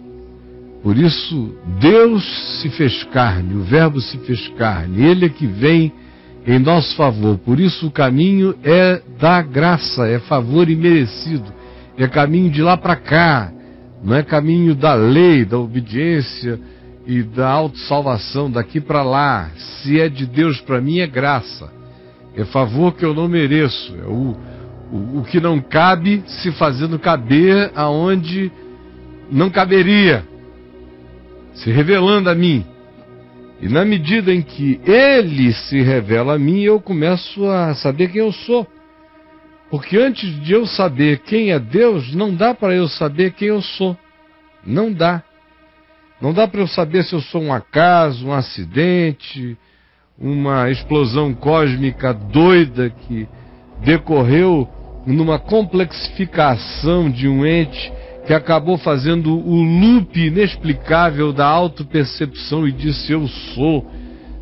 [0.84, 2.24] Por isso, Deus
[2.62, 5.92] se fez carne, o Verbo se fez carne, Ele é que vem
[6.46, 7.40] em nosso favor.
[7.40, 11.52] Por isso, o caminho é da graça, é favor imerecido,
[11.98, 13.52] é caminho de lá para cá,
[14.04, 16.60] não é caminho da lei, da obediência
[17.08, 19.50] e da autossalvação daqui para lá.
[19.58, 21.76] Se é de Deus para mim, é graça.
[22.38, 23.96] É favor que eu não mereço.
[24.00, 24.38] É o,
[24.92, 28.52] o, o que não cabe se fazendo caber aonde
[29.32, 30.24] não caberia.
[31.56, 32.64] Se revelando a mim.
[33.60, 38.22] E na medida em que ele se revela a mim, eu começo a saber quem
[38.22, 38.68] eu sou.
[39.72, 43.64] Porque antes de eu saber quem é Deus, não dá para eu saber quem eu
[43.64, 43.98] sou.
[44.64, 45.24] Não dá.
[46.22, 49.58] Não dá para eu saber se eu sou um acaso, um acidente,
[50.20, 53.28] uma explosão cósmica doida que
[53.84, 54.68] decorreu
[55.06, 57.92] numa complexificação de um ente
[58.26, 63.90] que acabou fazendo o loop inexplicável da autopercepção e disse eu sou,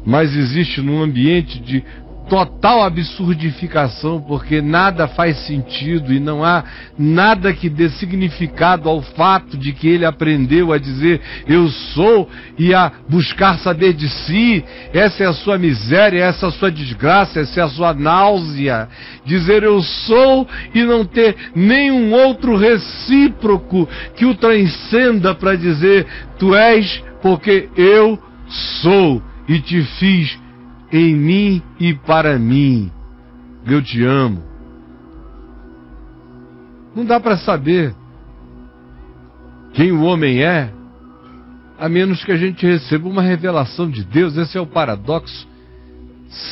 [0.05, 1.84] mas existe num ambiente de
[2.30, 6.63] total absurdificação, porque nada faz sentido e não há
[6.97, 12.73] nada que dê significado ao fato de que ele aprendeu a dizer eu sou e
[12.73, 14.63] a buscar saber de si.
[14.93, 18.89] Essa é a sua miséria, essa é a sua desgraça, essa é a sua náusea.
[19.26, 26.05] Dizer eu sou e não ter nenhum outro recíproco que o transcenda para dizer
[26.38, 28.19] tu és porque eu
[28.82, 30.45] sou e te fiz
[30.92, 32.92] em mim e para mim.
[33.66, 34.44] Eu te amo.
[36.96, 37.94] Não dá para saber
[39.74, 40.72] quem o homem é,
[41.78, 44.38] a menos que a gente receba uma revelação de Deus.
[44.38, 45.48] Esse é o paradoxo.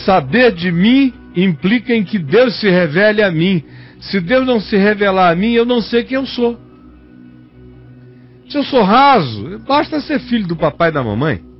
[0.06, 3.64] Saber de mim implica em que Deus se revele a mim.
[4.00, 6.60] Se Deus não se revelar a mim, eu não sei quem eu sou.
[8.50, 11.53] Se eu sou raso, basta ser filho do papai e da mamãe.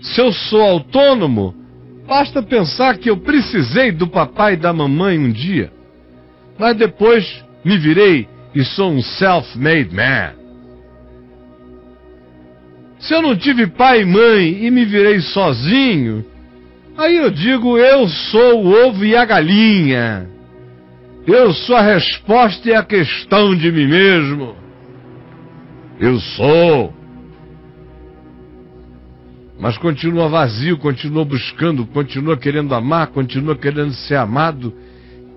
[0.00, 1.54] Se eu sou autônomo,
[2.06, 5.70] basta pensar que eu precisei do papai e da mamãe um dia,
[6.58, 10.32] mas depois me virei e sou um self-made man.
[12.98, 16.24] Se eu não tive pai e mãe e me virei sozinho,
[16.96, 20.28] aí eu digo eu sou o ovo e a galinha.
[21.26, 24.56] Eu sou a resposta e a questão de mim mesmo.
[25.98, 26.94] Eu sou
[29.60, 34.72] mas continua vazio, continua buscando, continua querendo amar, continua querendo ser amado,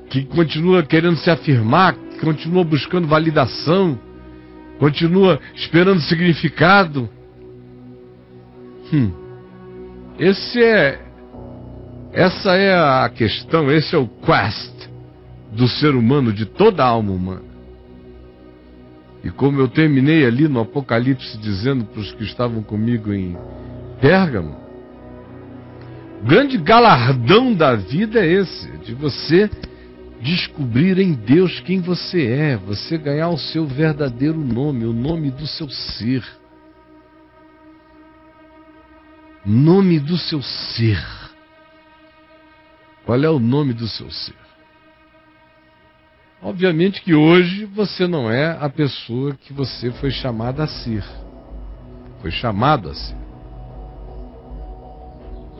[0.09, 3.99] que continua querendo se afirmar, continua buscando validação,
[4.79, 7.09] continua esperando significado.
[8.93, 9.11] Hum.
[10.17, 11.01] Esse é
[12.13, 14.71] essa é a questão, esse é o quest
[15.51, 17.53] do ser humano, de toda a alma humana.
[19.21, 23.35] E como eu terminei ali no Apocalipse dizendo para os que estavam comigo em
[24.03, 24.57] Pérgamo.
[26.21, 29.49] O grande galardão da vida é esse, de você
[30.19, 35.47] descobrir em Deus quem você é, você ganhar o seu verdadeiro nome, o nome do
[35.47, 36.21] seu ser.
[39.45, 41.01] Nome do seu ser.
[43.05, 44.35] Qual é o nome do seu ser?
[46.41, 51.05] Obviamente que hoje você não é a pessoa que você foi chamado a ser.
[52.21, 53.22] Foi chamado a ser.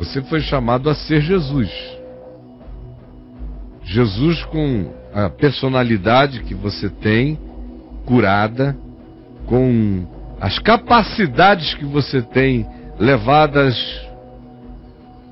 [0.03, 1.71] Você foi chamado a ser Jesus.
[3.85, 7.39] Jesus com a personalidade que você tem,
[8.05, 8.75] curada,
[9.47, 10.05] com
[10.41, 12.67] as capacidades que você tem
[12.99, 13.77] levadas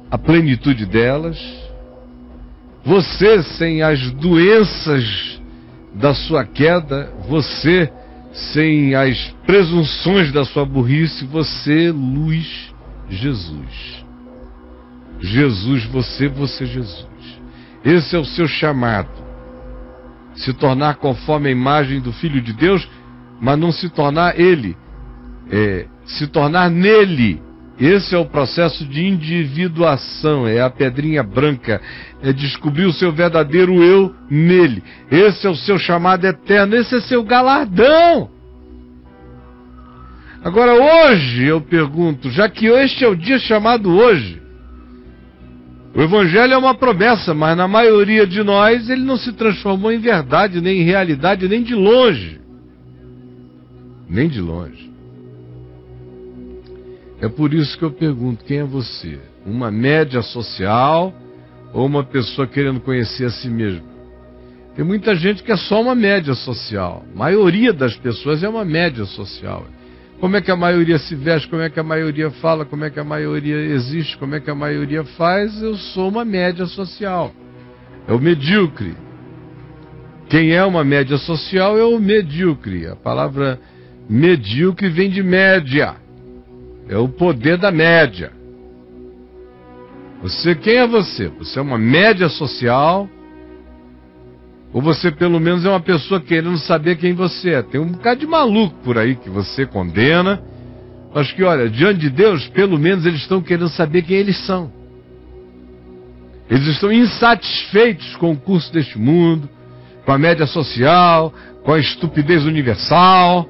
[0.10, 1.38] à plenitude delas,
[2.86, 5.42] você sem as doenças
[5.96, 7.92] da sua queda, você
[8.54, 12.74] sem as presunções da sua burrice, você, luz,
[13.10, 14.01] Jesus.
[15.22, 17.08] Jesus, você, você, Jesus.
[17.86, 19.10] Esse é o seu chamado.
[20.36, 22.88] Se tornar conforme a imagem do Filho de Deus,
[23.40, 24.76] mas não se tornar ele.
[25.50, 27.42] É, se tornar nele.
[27.80, 31.82] Esse é o processo de individuação, é a pedrinha branca,
[32.22, 34.84] é descobrir o seu verdadeiro eu nele.
[35.10, 38.30] Esse é o seu chamado eterno, esse é seu galardão.
[40.44, 44.42] Agora, hoje eu pergunto, já que este é o dia chamado hoje,
[45.94, 50.00] o Evangelho é uma promessa, mas na maioria de nós ele não se transformou em
[50.00, 52.40] verdade, nem em realidade, nem de longe.
[54.10, 54.90] Nem de longe.
[57.20, 59.20] É por isso que eu pergunto: quem é você?
[59.46, 61.14] Uma média social
[61.74, 63.84] ou uma pessoa querendo conhecer a si mesmo?
[64.76, 67.04] Tem muita gente que é só uma média social.
[67.14, 69.66] A maioria das pessoas é uma média social
[70.22, 72.92] como é que a maioria se veste, como é que a maioria fala, como é
[72.92, 77.34] que a maioria existe, como é que a maioria faz, eu sou uma média social.
[78.08, 78.96] É o medíocre.
[80.30, 82.86] Quem é uma média social é o medíocre.
[82.86, 83.60] A palavra
[84.08, 85.96] medíocre vem de média.
[86.88, 88.32] É o poder da média.
[90.22, 91.30] Você, quem é você?
[91.30, 93.10] Você é uma média social
[94.74, 97.62] ou você pelo menos é uma pessoa querendo saber quem você é.
[97.62, 100.42] Tem um bocado de maluco por aí que você condena.
[101.14, 104.72] Mas que, olha, diante de Deus, pelo menos eles estão querendo saber quem eles são.
[106.50, 109.50] Eles estão insatisfeitos com o curso deste mundo,
[110.06, 111.34] com a média social,
[111.64, 113.48] com a estupidez universal.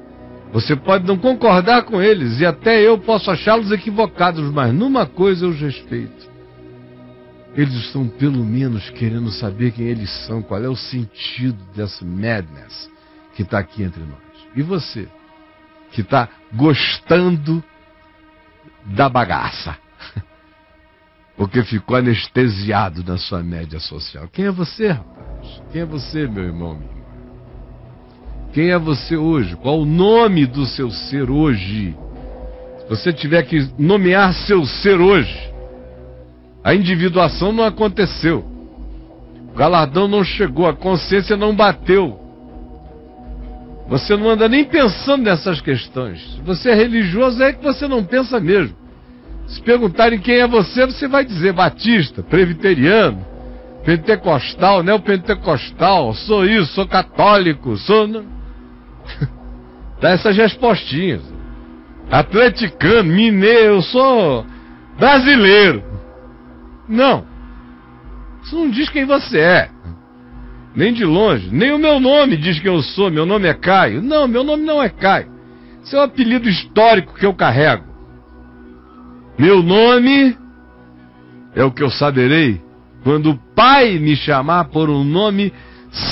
[0.52, 5.46] Você pode não concordar com eles e até eu posso achá-los equivocados, mas numa coisa
[5.46, 6.31] eu os respeito.
[7.54, 12.90] Eles estão pelo menos querendo saber quem eles são, qual é o sentido dessa madness
[13.34, 14.46] que está aqui entre nós.
[14.54, 15.06] E você,
[15.92, 17.62] que está gostando
[18.86, 19.76] da bagaça,
[21.36, 24.28] porque ficou anestesiado na sua média social.
[24.28, 25.62] Quem é você, rapaz?
[25.70, 27.02] Quem é você, meu irmão, minha irmã?
[28.52, 29.56] Quem é você hoje?
[29.56, 31.96] Qual o nome do seu ser hoje?
[32.80, 35.51] Se você tiver que nomear seu ser hoje,
[36.64, 38.44] a individuação não aconteceu.
[39.52, 42.18] O galardão não chegou, a consciência não bateu.
[43.88, 46.18] Você não anda nem pensando nessas questões.
[46.34, 48.74] Se você é religioso, é que você não pensa mesmo.
[49.46, 53.26] Se perguntarem quem é você, você vai dizer batista, presbiteriano,
[53.84, 58.08] pentecostal, neopentecostal, sou isso, sou católico, sou.
[60.00, 61.22] Dá essas respostinhas.
[62.10, 64.46] Atleticano, mineiro, eu sou
[64.98, 65.91] brasileiro.
[66.88, 67.24] Não.
[68.42, 69.70] Isso não diz quem você é.
[70.74, 71.48] Nem de longe.
[71.50, 73.10] Nem o meu nome diz quem eu sou.
[73.10, 74.02] Meu nome é Caio.
[74.02, 75.30] Não, meu nome não é Caio.
[75.82, 77.84] Isso é um apelido histórico que eu carrego.
[79.38, 80.36] Meu nome
[81.54, 82.60] é o que eu saberei
[83.02, 85.52] quando o Pai me chamar por um nome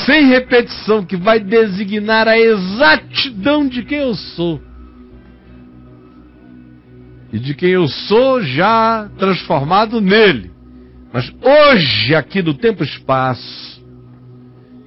[0.07, 4.61] sem repetição, que vai designar a exatidão de quem eu sou.
[7.33, 10.51] E de quem eu sou já transformado nele.
[11.12, 13.82] Mas hoje, aqui do tempo e espaço,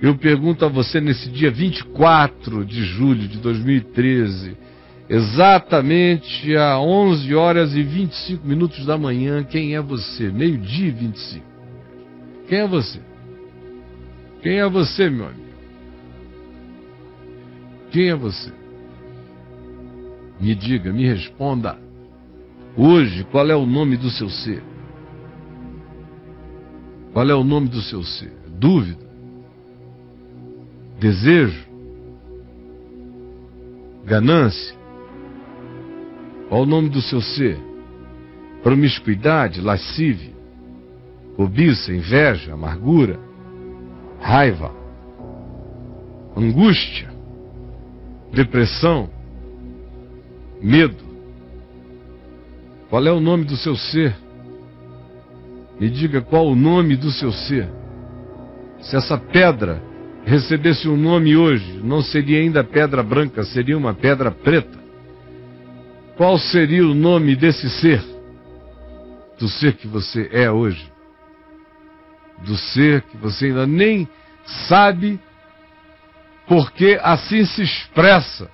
[0.01, 4.57] eu pergunto a você nesse dia 24 de julho de 2013,
[5.09, 10.31] exatamente a 11 horas e 25 minutos da manhã, quem é você?
[10.31, 11.45] Meio-dia e 25.
[12.47, 12.99] Quem é você?
[14.41, 15.43] Quem é você, meu amigo?
[17.91, 18.51] Quem é você?
[20.39, 21.77] Me diga, me responda.
[22.75, 24.72] Hoje, qual é o nome do seu ser?
[27.13, 28.33] Qual é o nome do seu ser?
[28.47, 29.05] Dúvida?
[30.99, 31.63] Desejo?
[34.03, 34.75] Ganância?
[36.49, 37.59] Qual o nome do seu ser?
[38.63, 40.33] Promiscuidade, lascívia,
[41.35, 43.19] cobiça, inveja, amargura,
[44.19, 44.71] raiva,
[46.35, 47.11] angústia,
[48.33, 49.09] depressão,
[50.61, 51.03] medo.
[52.89, 54.22] Qual é o nome do seu ser?
[55.83, 57.67] Me diga qual o nome do seu ser.
[58.79, 59.83] Se essa pedra
[60.23, 64.79] recebesse um nome hoje, não seria ainda pedra branca, seria uma pedra preta.
[66.15, 68.01] Qual seria o nome desse ser?
[69.37, 70.89] Do ser que você é hoje?
[72.45, 74.07] Do ser que você ainda nem
[74.69, 75.19] sabe
[76.47, 78.49] porque assim se expressa.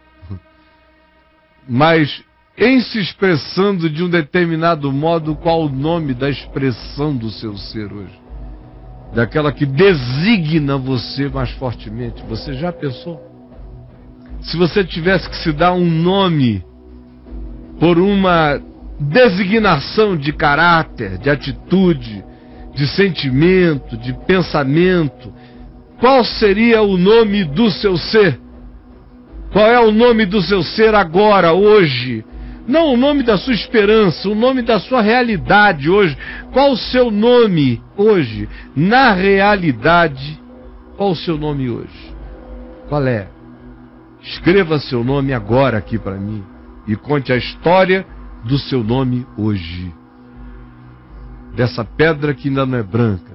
[1.67, 2.23] Mas
[2.59, 7.91] em se expressando de um determinado modo, qual o nome da expressão do seu ser
[7.91, 8.19] hoje?
[9.15, 12.21] Daquela que designa você mais fortemente.
[12.27, 13.19] Você já pensou?
[14.41, 16.63] Se você tivesse que se dar um nome
[17.79, 18.61] por uma
[18.99, 22.23] designação de caráter, de atitude,
[22.75, 25.33] de sentimento, de pensamento,
[25.99, 28.37] qual seria o nome do seu ser?
[29.51, 32.23] Qual é o nome do seu ser agora, hoje?
[32.67, 36.17] Não o nome da sua esperança, o nome da sua realidade hoje.
[36.51, 38.47] Qual o seu nome hoje?
[38.75, 40.39] Na realidade,
[40.95, 42.13] qual o seu nome hoje?
[42.87, 43.27] Qual é?
[44.21, 46.43] Escreva seu nome agora aqui para mim
[46.87, 48.05] e conte a história
[48.43, 49.93] do seu nome hoje.
[51.55, 53.31] Dessa pedra que ainda não é branca,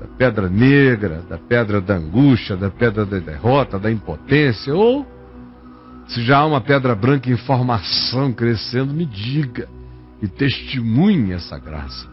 [0.00, 5.06] da pedra negra, da pedra da angústia, da pedra da derrota, da impotência, ou
[6.08, 9.68] se já há uma pedra branca em formação crescendo, me diga
[10.20, 12.08] e testemunhe essa graça.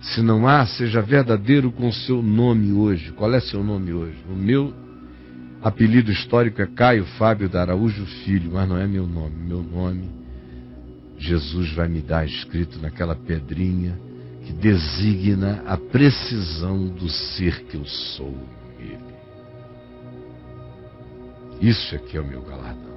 [0.00, 3.12] Se não há, seja verdadeiro com o seu nome hoje.
[3.12, 4.16] Qual é seu nome hoje?
[4.30, 4.72] O meu
[5.62, 9.34] apelido histórico é Caio Fábio da Araújo Filho, mas não é meu nome.
[9.36, 10.08] Meu nome,
[11.18, 13.98] Jesus vai me dar escrito naquela pedrinha
[14.44, 18.34] que designa a precisão do ser que eu sou
[18.78, 18.98] nele.
[21.60, 22.87] Isso é que é o meu galardão.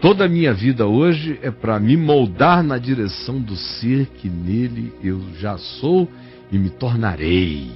[0.00, 4.92] Toda a minha vida hoje é para me moldar na direção do ser que nele
[5.02, 6.08] eu já sou
[6.52, 7.72] e me tornarei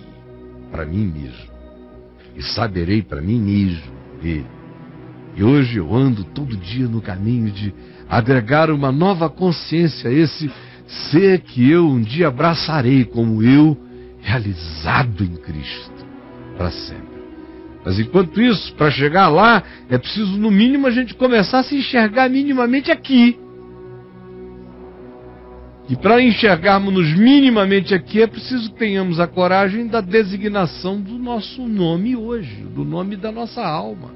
[0.71, 1.53] para mim mesmo.
[2.37, 3.93] E saberei para mim mesmo
[4.23, 4.47] ele.
[5.37, 7.75] E hoje eu ando todo dia no caminho de
[8.09, 10.49] agregar uma nova consciência a esse
[11.11, 13.77] ser que eu um dia abraçarei como eu,
[14.21, 16.07] realizado em Cristo,
[16.57, 17.02] para sempre.
[17.85, 21.77] Mas enquanto isso, para chegar lá, é preciso, no mínimo, a gente começar a se
[21.77, 23.37] enxergar minimamente aqui.
[25.89, 31.67] E para enxergarmos-nos minimamente aqui, é preciso que tenhamos a coragem da designação do nosso
[31.67, 34.11] nome hoje, do nome da nossa alma,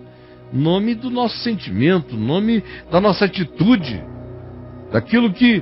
[0.52, 4.01] nome do nosso sentimento, nome da nossa atitude,
[4.93, 5.60] daquilo que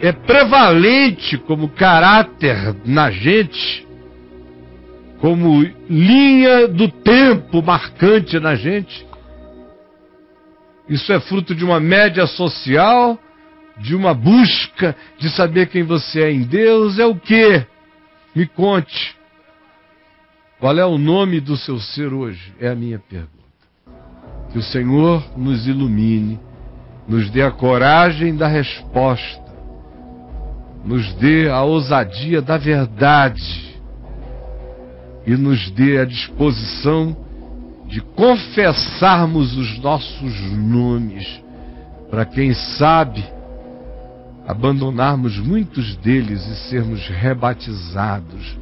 [0.00, 3.83] é prevalente como caráter na gente,
[5.24, 9.06] como linha do tempo marcante na gente.
[10.86, 13.18] Isso é fruto de uma média social
[13.78, 17.66] de uma busca de saber quem você é em Deus é o que?
[18.36, 19.16] Me conte.
[20.60, 22.52] Qual é o nome do seu ser hoje?
[22.60, 23.32] É a minha pergunta.
[24.52, 26.38] Que o Senhor nos ilumine,
[27.08, 29.54] nos dê a coragem da resposta,
[30.84, 33.73] nos dê a ousadia da verdade
[35.26, 37.16] e nos dê a disposição
[37.86, 41.42] de confessarmos os nossos nomes,
[42.10, 43.24] para quem sabe
[44.46, 48.56] abandonarmos muitos deles e sermos rebatizados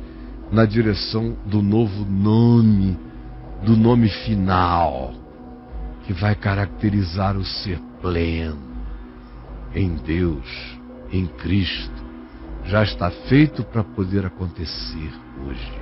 [0.51, 2.97] na direção do novo nome,
[3.65, 5.13] do nome final,
[6.05, 8.73] que vai caracterizar o ser pleno
[9.75, 10.77] em Deus,
[11.11, 12.03] em Cristo.
[12.65, 15.11] Já está feito para poder acontecer
[15.45, 15.82] hoje.